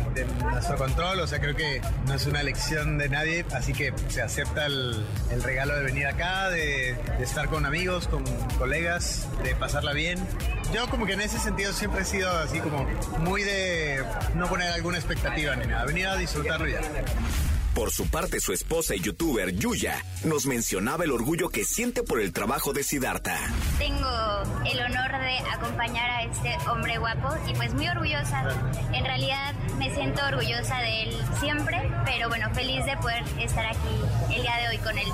nuestro 0.51 0.77
control. 0.77 1.21
O 1.21 1.27
sea, 1.27 1.39
creo 1.41 1.55
que 1.55 1.81
no 2.07 2.15
es 2.15 2.27
una 2.27 2.41
elección 2.41 2.99
de 2.99 3.09
nadie, 3.09 3.45
así 3.55 3.73
que 3.73 3.93
se 4.09 4.23
acepta 4.23 4.67
el, 4.67 5.05
regalo 5.43 5.77
de 5.77 5.85
venir 5.85 6.07
acá, 6.07 6.51
de, 6.51 6.97
estar 7.21 7.49
con 7.49 7.65
amigos, 7.65 8.09
con 8.09 8.25
colegas, 8.59 9.29
de 9.45 9.55
pasarla 9.55 9.93
bien. 9.93 10.19
Yo 10.73 10.89
como 10.89 11.07
que 11.07 11.13
en 11.13 11.21
ese 11.21 11.39
sentido 11.39 11.73
siempre 11.73 12.03
he 12.03 12.05
sido 12.05 12.31
así 12.39 12.61
como 12.61 12.85
muy 13.21 13.43
de 13.43 14.05
no 14.35 14.49
poner 14.49 14.73
alguna 14.73 14.99
expectativa 14.99 15.55
ni 15.57 15.67
nada, 15.67 15.85
venir 15.85 16.07
a 16.09 16.17
disfrutarlo 16.17 16.67
ya. 16.67 16.81
Por 17.79 17.93
su 17.93 18.09
parte, 18.11 18.41
su 18.41 18.53
esposa 18.53 18.97
y 18.97 18.99
youtuber 18.99 19.55
Yuya 19.55 20.05
nos 20.25 20.47
mencionaba 20.47 21.05
el 21.05 21.13
orgullo 21.13 21.49
que 21.49 21.63
siente 21.63 22.03
por 22.03 22.21
el 22.21 22.33
trabajo 22.33 22.73
de 22.73 22.83
Siddhartha. 22.83 23.39
Tengo 23.79 24.11
el 24.67 24.81
honor 24.81 25.13
de 25.13 25.39
acompañar 25.55 26.11
a 26.11 26.25
este 26.25 26.57
hombre 26.69 26.99
guapo 26.99 27.29
y 27.49 27.55
pues 27.55 27.73
muy 27.75 27.87
orgullosa. 27.87 28.43
En 28.93 29.05
realidad 29.05 29.55
me 29.79 29.95
siento 29.95 30.21
orgullosa 30.27 30.81
de 30.81 31.05
él 31.05 31.17
siempre, 31.39 31.89
pero 32.05 32.29
bueno, 32.29 32.53
feliz 32.53 32.85
de 32.85 32.97
poder 32.97 33.23
estar 33.39 33.65
aquí 33.65 34.35
el 34.35 34.43
día 34.43 34.57
de 34.57 34.69
hoy 34.71 34.79
con 34.79 34.99
él. 34.99 35.07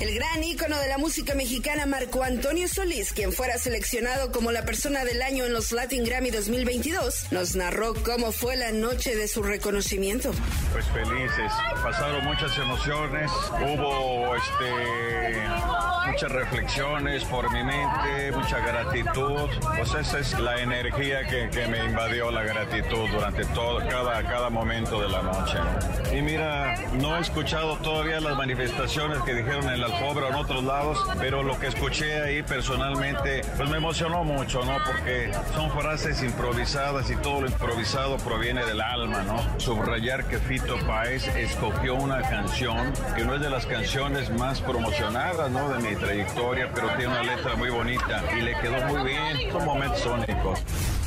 El 0.00 0.14
gran 0.14 0.42
ícono 0.42 0.78
de 0.78 0.88
la 0.88 0.96
música 0.96 1.34
mexicana 1.34 1.84
Marco 1.84 2.22
Antonio 2.22 2.66
Solís, 2.68 3.12
quien 3.12 3.34
fuera 3.34 3.58
seleccionado 3.58 4.32
como 4.32 4.50
la 4.50 4.64
persona 4.64 5.04
del 5.04 5.20
año 5.20 5.44
en 5.44 5.52
los 5.52 5.72
Latin 5.72 6.04
Grammy 6.04 6.30
2022, 6.30 7.30
nos 7.32 7.54
narró 7.54 7.92
cómo 8.02 8.32
fue 8.32 8.56
la 8.56 8.72
noche 8.72 9.14
de 9.14 9.28
su 9.28 9.42
reconocimiento. 9.42 10.30
Pues 10.72 10.86
felices, 10.86 11.52
pasaron 11.82 12.24
muchas 12.24 12.56
emociones, 12.56 13.30
hubo 13.60 14.34
este 14.36 15.90
muchas 16.06 16.32
reflexiones 16.32 17.24
por 17.24 17.52
mi 17.52 17.62
mente, 17.62 18.32
mucha 18.32 18.58
gratitud, 18.58 19.48
pues 19.76 19.94
esa 19.94 20.18
es 20.18 20.38
la 20.38 20.60
energía 20.60 21.24
que, 21.24 21.50
que 21.50 21.66
me 21.68 21.84
invadió 21.84 22.30
la 22.30 22.42
gratitud 22.42 23.08
durante 23.12 23.44
todo, 23.46 23.78
cada, 23.88 24.22
cada 24.22 24.50
momento 24.50 25.00
de 25.00 25.08
la 25.08 25.22
noche. 25.22 25.58
¿no? 25.58 26.16
Y 26.16 26.22
mira, 26.22 26.74
no 26.94 27.16
he 27.16 27.20
escuchado 27.20 27.76
todavía 27.76 28.18
las 28.20 28.36
manifestaciones 28.36 29.22
que 29.22 29.34
dijeron 29.34 29.68
en 29.68 29.80
la 29.80 29.89
alfombra 29.92 30.26
o 30.26 30.28
en 30.28 30.34
otros 30.34 30.64
lados, 30.64 30.98
pero 31.18 31.42
lo 31.42 31.58
que 31.58 31.68
escuché 31.68 32.22
ahí 32.22 32.42
personalmente, 32.42 33.42
pues 33.56 33.68
me 33.68 33.76
emocionó 33.76 34.24
mucho, 34.24 34.64
¿no? 34.64 34.76
Porque 34.84 35.30
son 35.54 35.70
frases 35.70 36.22
improvisadas 36.22 37.10
y 37.10 37.16
todo 37.16 37.42
lo 37.42 37.48
improvisado 37.48 38.16
proviene 38.18 38.64
del 38.64 38.80
alma, 38.80 39.22
¿no? 39.22 39.38
Subrayar 39.58 40.24
que 40.24 40.38
Fito 40.38 40.76
Páez 40.86 41.26
escogió 41.36 41.94
una 41.94 42.22
canción 42.22 42.92
que 43.16 43.24
no 43.24 43.34
es 43.34 43.40
de 43.40 43.50
las 43.50 43.66
canciones 43.66 44.30
más 44.30 44.60
promocionadas, 44.60 45.50
¿no? 45.50 45.68
De 45.68 45.78
mi 45.88 45.96
trayectoria, 45.96 46.70
pero 46.74 46.88
tiene 46.96 47.08
una 47.08 47.22
letra 47.22 47.56
muy 47.56 47.70
bonita 47.70 48.22
y 48.36 48.42
le 48.42 48.56
quedó 48.58 48.86
muy 48.86 49.10
bien. 49.10 49.52
Son 49.52 49.64
momentos. 49.64 50.00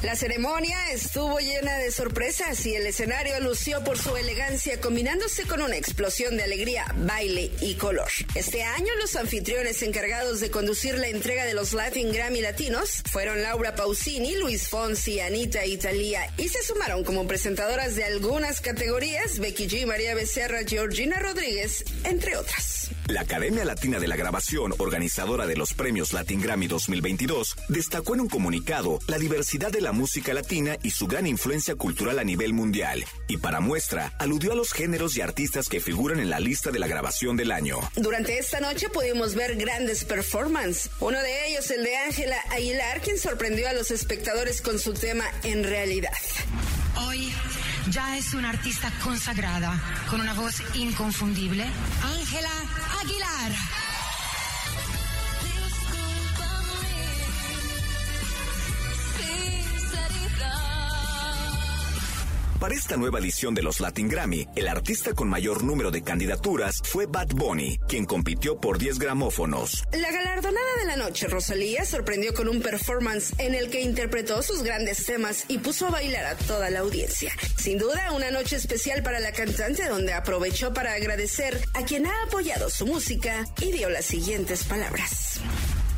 La 0.04 0.18
ceremonia 0.18 0.92
estuvo 0.92 1.39
llena 1.39 1.78
de 1.78 1.89
sorpresas 1.89 2.66
y 2.66 2.76
el 2.76 2.86
escenario 2.86 3.39
lució 3.39 3.82
por 3.86 3.98
su 3.98 4.18
elegancia 4.18 4.82
combinándose 4.82 5.44
con 5.44 5.62
una 5.62 5.78
explosión 5.78 6.36
de 6.36 6.44
alegría, 6.44 6.86
baile 6.98 7.52
y 7.62 7.76
color. 7.76 8.10
Este 8.36 8.63
año 8.63 8.94
los 9.00 9.16
anfitriones 9.16 9.82
encargados 9.82 10.42
de 10.42 10.52
conducir 10.52 10.96
la 10.98 11.08
entrega 11.08 11.46
de 11.46 11.54
los 11.54 11.72
Latin 11.72 12.12
Grammy 12.12 12.42
Latinos 12.42 13.02
fueron 13.10 13.42
Laura 13.42 13.76
Pausini, 13.76 14.36
Luis 14.36 14.68
Fonsi, 14.68 15.22
Anita 15.22 15.66
Italia 15.66 16.30
y 16.38 16.50
se 16.50 16.62
sumaron 16.63 17.06
como 17.06 17.26
presentadoras 17.26 17.96
de 17.96 18.04
algunas 18.04 18.60
categorías 18.60 19.39
Becky 19.39 19.70
G, 19.70 19.86
María 19.86 20.16
Becerra, 20.16 20.66
Georgina 20.68 21.18
Rodríguez, 21.20 21.86
entre 22.04 22.36
otras. 22.36 22.83
La 23.08 23.21
Academia 23.21 23.65
Latina 23.65 23.99
de 23.99 24.08
la 24.08 24.15
Grabación, 24.15 24.73
organizadora 24.77 25.45
de 25.45 25.56
los 25.56 25.73
premios 25.73 26.13
Latin 26.13 26.41
Grammy 26.41 26.67
2022, 26.67 27.56
destacó 27.69 28.15
en 28.15 28.21
un 28.21 28.29
comunicado 28.29 28.99
la 29.08 29.17
diversidad 29.17 29.71
de 29.71 29.82
la 29.82 29.91
música 29.91 30.34
latina 30.34 30.77
y 30.84 30.91
su 30.91 31.08
gran 31.08 31.27
influencia 31.27 31.75
cultural 31.75 32.19
a 32.19 32.23
nivel 32.23 32.53
mundial. 32.53 33.03
Y 33.27 33.38
para 33.38 33.60
muestra, 33.60 34.13
aludió 34.19 34.53
a 34.53 34.56
los 34.56 34.73
géneros 34.73 35.17
y 35.17 35.21
artistas 35.21 35.69
que 35.69 35.79
figuran 35.79 36.19
en 36.19 36.29
la 36.29 36.39
lista 36.39 36.71
de 36.71 36.79
la 36.79 36.88
grabación 36.88 37.38
del 37.38 37.51
año. 37.51 37.77
Durante 37.95 38.38
esta 38.38 38.60
noche 38.60 38.89
pudimos 38.89 39.36
ver 39.36 39.56
grandes 39.56 40.03
performances. 40.03 40.91
Uno 40.99 41.19
de 41.21 41.47
ellos, 41.47 41.69
el 41.71 41.84
de 41.84 41.95
Ángela 41.97 42.38
Aguilar, 42.51 43.01
quien 43.01 43.17
sorprendió 43.17 43.69
a 43.69 43.73
los 43.73 43.91
espectadores 43.91 44.62
con 44.62 44.79
su 44.79 44.93
tema 44.93 45.25
En 45.43 45.63
realidad. 45.63 46.12
Hoy 47.08 47.32
ya 47.89 48.17
es 48.17 48.34
una 48.34 48.50
artista 48.50 48.91
consagrada, 49.04 49.80
con 50.10 50.22
una 50.22 50.34
voz 50.34 50.62
inconfundible, 50.76 51.65
Ángela 52.04 52.50
Aguilar. 53.02 53.92
Para 62.63 62.76
esta 62.76 62.95
nueva 62.95 63.19
edición 63.19 63.54
de 63.54 63.62
los 63.62 63.82
Latin 63.82 64.08
Grammy, 64.08 64.47
el 64.56 64.69
artista 64.69 65.12
con 65.13 65.28
mayor 65.28 65.65
número 65.65 65.91
de 65.91 66.02
candidaturas 66.02 66.80
fue 66.86 67.08
Bad 67.08 67.34
Bunny, 67.36 67.78
quien 67.89 68.06
compitió 68.06 68.58
por 68.58 68.78
10 68.78 68.99
gramófonos. 68.99 69.84
La 69.91 70.10
galardonada 70.10 70.78
de 70.80 70.86
la 70.86 70.95
noche, 70.95 71.28
Rosalía, 71.28 71.84
sorprendió 71.84 72.34
con 72.34 72.47
un 72.47 72.62
performance 72.62 73.38
en 73.38 73.54
el 73.54 73.69
que 73.69 73.82
interpretó 73.82 74.41
sus 74.41 74.63
grandes 74.63 75.06
temas 75.06 75.43
y 75.49 75.58
puso 75.58 75.88
a 75.88 75.89
bailar 75.89 76.23
a 76.23 76.38
toda 76.38 76.69
la 76.69 76.80
audiencia. 76.80 77.34
Sin 77.58 77.80
duda, 77.80 78.13
una 78.13 78.32
noche 78.32 78.56
especial 78.56 79.04
para 79.04 79.19
la 79.19 79.34
cantante 79.34 79.86
donde 79.89 80.13
aprovechó 80.13 80.73
para 80.73 80.93
agradecer 80.93 81.60
a 81.73 81.84
quien 81.84 82.08
ha 82.08 82.23
apoyado 82.23 82.69
su 82.69 82.88
música 82.88 83.43
y 83.60 83.73
dio 83.73 83.89
las 83.89 84.06
siguientes 84.06 84.63
palabras. 84.63 85.41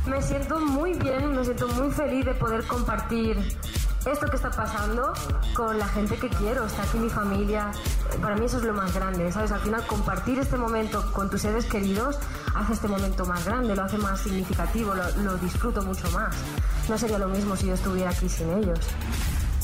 Me 0.07 0.19
siento 0.19 0.59
muy 0.59 0.93
bien, 0.93 1.31
me 1.31 1.45
siento 1.45 1.67
muy 1.67 1.91
feliz 1.91 2.25
de 2.25 2.33
poder 2.33 2.63
compartir 2.63 3.37
esto 4.05 4.27
que 4.27 4.35
está 4.35 4.51
pasando 4.51 5.13
con 5.55 5.77
la 5.79 5.87
gente 5.87 6.17
que 6.17 6.29
quiero. 6.29 6.65
Está 6.65 6.83
aquí 6.83 6.97
mi 6.97 7.09
familia. 7.09 7.71
Para 8.21 8.35
mí 8.35 8.45
eso 8.45 8.57
es 8.57 8.63
lo 8.63 8.73
más 8.73 8.93
grande, 8.93 9.31
¿sabes? 9.31 9.51
Al 9.51 9.59
final 9.59 9.85
compartir 9.87 10.39
este 10.39 10.57
momento 10.57 11.11
con 11.11 11.29
tus 11.29 11.41
seres 11.41 11.65
queridos 11.65 12.19
hace 12.55 12.73
este 12.73 12.87
momento 12.87 13.25
más 13.25 13.45
grande, 13.45 13.75
lo 13.75 13.83
hace 13.83 13.97
más 13.97 14.21
significativo, 14.21 14.93
lo, 14.93 15.09
lo 15.23 15.37
disfruto 15.37 15.81
mucho 15.81 16.09
más. 16.11 16.35
No 16.87 16.97
sería 16.97 17.17
lo 17.17 17.27
mismo 17.27 17.55
si 17.55 17.67
yo 17.67 17.73
estuviera 17.73 18.11
aquí 18.11 18.29
sin 18.29 18.49
ellos. 18.51 18.79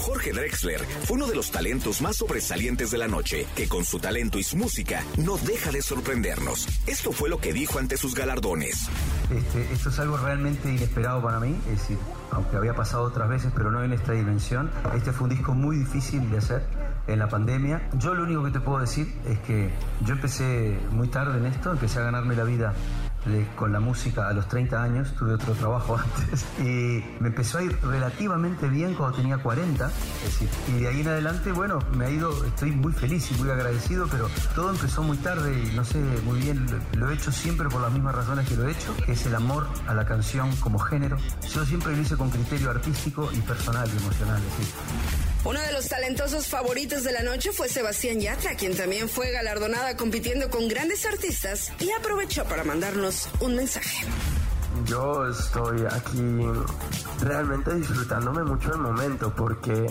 Jorge 0.01 0.33
Drexler 0.33 0.81
fue 1.03 1.17
uno 1.17 1.27
de 1.27 1.35
los 1.35 1.51
talentos 1.51 2.01
más 2.01 2.15
sobresalientes 2.15 2.89
de 2.89 2.97
la 2.97 3.07
noche, 3.07 3.45
que 3.55 3.67
con 3.67 3.85
su 3.85 3.99
talento 3.99 4.39
y 4.39 4.43
su 4.43 4.57
música 4.57 5.03
no 5.17 5.37
deja 5.37 5.71
de 5.71 5.83
sorprendernos. 5.83 6.67
Esto 6.87 7.11
fue 7.11 7.29
lo 7.29 7.37
que 7.37 7.53
dijo 7.53 7.77
ante 7.77 7.97
sus 7.97 8.15
galardones. 8.15 8.89
Este, 9.29 9.71
esto 9.71 9.89
es 9.89 9.99
algo 9.99 10.17
realmente 10.17 10.69
inesperado 10.69 11.21
para 11.21 11.39
mí, 11.39 11.55
es 11.67 11.79
decir, 11.79 11.99
aunque 12.31 12.57
había 12.57 12.73
pasado 12.73 13.03
otras 13.03 13.29
veces, 13.29 13.51
pero 13.55 13.69
no 13.69 13.83
en 13.83 13.93
esta 13.93 14.13
dimensión. 14.13 14.71
Este 14.95 15.11
fue 15.11 15.25
un 15.25 15.35
disco 15.35 15.53
muy 15.53 15.77
difícil 15.77 16.31
de 16.31 16.39
hacer 16.39 16.65
en 17.07 17.19
la 17.19 17.29
pandemia. 17.29 17.87
Yo 17.99 18.15
lo 18.15 18.23
único 18.23 18.43
que 18.43 18.51
te 18.51 18.59
puedo 18.59 18.79
decir 18.79 19.13
es 19.27 19.37
que 19.39 19.69
yo 20.03 20.13
empecé 20.13 20.79
muy 20.89 21.09
tarde 21.09 21.37
en 21.37 21.45
esto, 21.45 21.71
empecé 21.71 21.99
a 21.99 22.03
ganarme 22.03 22.35
la 22.35 22.43
vida 22.43 22.73
con 23.55 23.71
la 23.71 23.79
música 23.79 24.27
a 24.27 24.33
los 24.33 24.47
30 24.47 24.81
años, 24.81 25.13
tuve 25.15 25.33
otro 25.33 25.53
trabajo 25.53 25.97
antes, 26.19 26.45
y 26.59 27.03
me 27.19 27.27
empezó 27.27 27.59
a 27.59 27.63
ir 27.63 27.77
relativamente 27.81 28.67
bien 28.67 28.93
cuando 28.95 29.17
tenía 29.17 29.37
40, 29.37 29.87
es 29.87 30.23
decir, 30.23 30.49
y 30.69 30.81
de 30.81 30.87
ahí 30.87 31.01
en 31.01 31.07
adelante, 31.07 31.51
bueno, 31.51 31.79
me 31.95 32.05
ha 32.05 32.09
ido, 32.09 32.45
estoy 32.45 32.71
muy 32.71 32.93
feliz 32.93 33.31
y 33.31 33.35
muy 33.35 33.49
agradecido, 33.49 34.07
pero 34.09 34.29
todo 34.55 34.71
empezó 34.71 35.03
muy 35.03 35.17
tarde 35.17 35.53
y 35.53 35.75
no 35.75 35.85
sé 35.85 35.99
muy 36.25 36.39
bien, 36.39 36.65
lo, 36.93 36.99
lo 36.99 37.11
he 37.11 37.13
hecho 37.13 37.31
siempre 37.31 37.69
por 37.69 37.81
las 37.81 37.91
mismas 37.91 38.15
razones 38.15 38.47
que 38.47 38.55
lo 38.55 38.67
he 38.67 38.71
hecho, 38.71 38.95
que 39.05 39.13
es 39.13 39.25
el 39.25 39.35
amor 39.35 39.67
a 39.87 39.93
la 39.93 40.05
canción 40.05 40.55
como 40.57 40.79
género. 40.79 41.17
Yo 41.53 41.65
siempre 41.65 41.95
lo 41.95 42.01
hice 42.01 42.17
con 42.17 42.29
criterio 42.29 42.71
artístico 42.71 43.29
y 43.33 43.39
personal 43.41 43.87
y 43.93 43.97
emocional, 43.97 44.37
es 44.37 44.57
decir, 44.57 45.30
Uno 45.43 45.59
de 45.59 45.71
los 45.71 45.87
talentosos 45.87 46.47
favoritos 46.47 47.03
de 47.03 47.11
la 47.11 47.23
noche 47.23 47.51
fue 47.51 47.67
Sebastián 47.67 48.19
Yatra, 48.19 48.55
quien 48.55 48.77
también 48.77 49.09
fue 49.09 49.31
galardonada 49.31 49.97
compitiendo 49.97 50.51
con 50.51 50.67
grandes 50.67 51.03
artistas 51.05 51.71
y 51.79 51.89
aprovechó 51.91 52.45
para 52.45 52.63
mandarnos 52.63 53.27
un 53.39 53.55
mensaje. 53.55 54.05
Yo 54.85 55.27
estoy 55.27 55.85
aquí 55.89 56.41
realmente 57.21 57.73
disfrutándome 57.75 58.43
mucho 58.43 58.73
el 58.73 58.79
momento 58.79 59.31
porque 59.35 59.85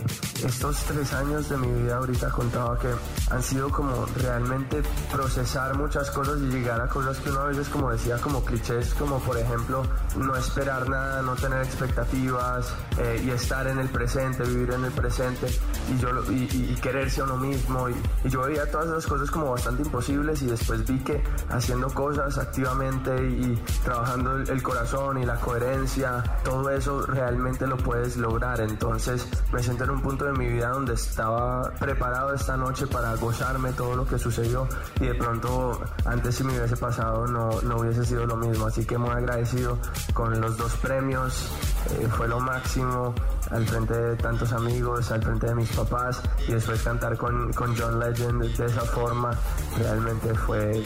estos 0.45 0.77
tres 0.85 1.13
años 1.13 1.49
de 1.49 1.57
mi 1.59 1.83
vida 1.83 1.97
ahorita 1.97 2.31
contaba 2.31 2.77
que 2.79 2.89
han 3.31 3.43
sido 3.43 3.71
como 3.71 4.05
realmente 4.21 4.83
procesar 5.13 5.77
muchas 5.77 6.11
cosas 6.11 6.39
y 6.41 6.47
llegar 6.47 6.81
a 6.81 6.89
cosas 6.89 7.19
que 7.19 7.31
uno 7.31 7.41
a 7.41 7.45
veces 7.47 7.69
como 7.69 7.91
decía 7.93 8.19
como 8.19 8.45
clichés 8.45 8.93
como 8.95 9.21
por 9.21 9.39
ejemplo 9.39 9.83
no 10.17 10.35
esperar 10.37 10.89
nada, 10.89 11.23
no 11.23 11.37
tener 11.37 11.63
expectativas 11.63 12.75
eh, 12.99 13.23
y 13.25 13.31
estar 13.31 13.67
en 13.69 13.79
el 13.79 13.89
presente, 13.91 14.43
vivir 14.43 14.73
en 14.73 14.85
el 14.85 14.93
presente 14.93 15.47
y, 15.89 15.99
yo, 15.99 16.09
y, 16.33 16.35
y- 16.53 16.73
y 16.73 16.81
quererse 16.81 17.21
a 17.21 17.25
uno 17.25 17.37
mismo 17.37 17.89
y, 17.89 17.95
y 18.25 18.29
yo 18.29 18.43
veía 18.43 18.69
todas 18.71 18.89
esas 18.89 19.07
cosas 19.07 19.31
como 19.31 19.51
bastante 19.53 19.83
imposibles 19.83 20.43
y 20.43 20.47
después 20.47 20.85
vi 20.87 20.99
que 20.99 21.23
haciendo 21.51 21.89
cosas 21.95 22.37
activamente 22.39 23.15
y 23.29 23.55
trabajando 23.85 24.33
el, 24.37 24.49
el 24.51 24.63
corazón 24.63 24.80
y 24.81 25.27
la 25.27 25.37
coherencia, 25.37 26.23
todo 26.43 26.71
eso 26.71 27.05
realmente 27.05 27.67
lo 27.67 27.77
puedes 27.77 28.17
lograr. 28.17 28.61
Entonces 28.61 29.29
me 29.53 29.63
siento 29.63 29.85
en 29.85 29.91
un 29.91 30.01
punto 30.01 30.25
de 30.25 30.33
mi 30.33 30.47
vida 30.47 30.71
donde 30.71 30.95
estaba 30.95 31.71
preparado 31.79 32.33
esta 32.33 32.57
noche 32.57 32.87
para 32.87 33.15
gozarme 33.17 33.73
todo 33.73 33.95
lo 33.95 34.07
que 34.07 34.19
sucedió 34.19 34.67
y 34.99 35.07
de 35.07 35.15
pronto 35.15 35.81
antes 36.07 36.37
si 36.37 36.45
me 36.45 36.57
hubiese 36.57 36.79
pasado 36.79 37.27
no, 37.27 37.61
no 37.61 37.77
hubiese 37.77 38.07
sido 38.07 38.25
lo 38.25 38.37
mismo. 38.37 38.67
Así 38.67 38.87
que 38.87 38.97
muy 38.97 39.11
agradecido 39.11 39.79
con 40.15 40.41
los 40.41 40.57
dos 40.57 40.75
premios, 40.77 41.51
eh, 41.91 42.09
fue 42.17 42.27
lo 42.27 42.41
máximo 42.41 43.15
al 43.51 43.67
frente 43.67 43.95
de 43.95 44.17
tantos 44.17 44.53
amigos, 44.53 45.11
al 45.11 45.23
frente 45.23 45.47
de 45.47 45.55
mis 45.57 45.71
papás 45.71 46.23
y 46.47 46.53
después 46.53 46.83
cantar 46.83 47.17
con, 47.17 47.53
con 47.53 47.77
John 47.77 47.99
Legend 47.99 48.43
de 48.57 48.67
esa 48.67 48.83
forma 48.83 49.31
realmente 49.79 50.35
fue 50.35 50.83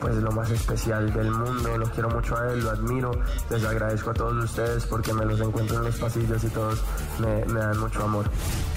pues 0.00 0.16
lo 0.16 0.32
más 0.32 0.50
especial 0.50 1.12
del 1.12 1.30
mundo, 1.30 1.78
lo 1.78 1.86
quiero 1.90 2.10
mucho 2.10 2.36
a 2.36 2.50
él, 2.50 2.62
lo 2.62 2.70
admiro, 2.70 3.12
les 3.50 3.64
agradezco 3.64 4.10
a 4.10 4.14
todos 4.14 4.44
ustedes 4.44 4.84
porque 4.86 5.12
me 5.12 5.24
los 5.24 5.40
encuentro 5.40 5.78
en 5.78 5.84
los 5.84 5.96
pasillos 5.96 6.42
y 6.44 6.48
todos 6.48 6.80
me, 7.18 7.44
me 7.46 7.60
dan 7.60 7.78
mucho 7.78 8.02
amor. 8.02 8.30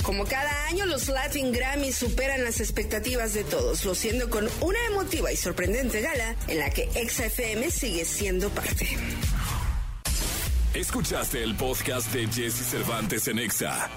Como 0.04 0.26
cada 0.26 0.68
año, 0.68 0.86
los 0.86 1.08
Latin 1.08 1.52
Grammy 1.52 1.92
superan 1.92 2.44
las 2.44 2.60
expectativas 2.60 3.34
de 3.34 3.44
todos, 3.44 3.86
lo 3.86 3.96
siendo 3.96 4.30
con 4.30 4.48
una 4.62 4.80
emotiva 4.90 5.32
y 5.32 5.38
sorprendente 5.38 6.02
gala 6.02 6.36
en 6.48 6.60
la 6.60 6.70
que 6.70 6.90
XFM 7.08 7.70
sigue 7.70 8.06
siendo 8.06 8.50
parte. 8.50 8.88
Escuchaste 10.74 11.44
el 11.44 11.56
podcast 11.56 12.14
de 12.14 12.28
Jesse 12.28 12.66
Cervantes 12.66 13.28
en 13.28 13.40
Exa. 13.40 13.90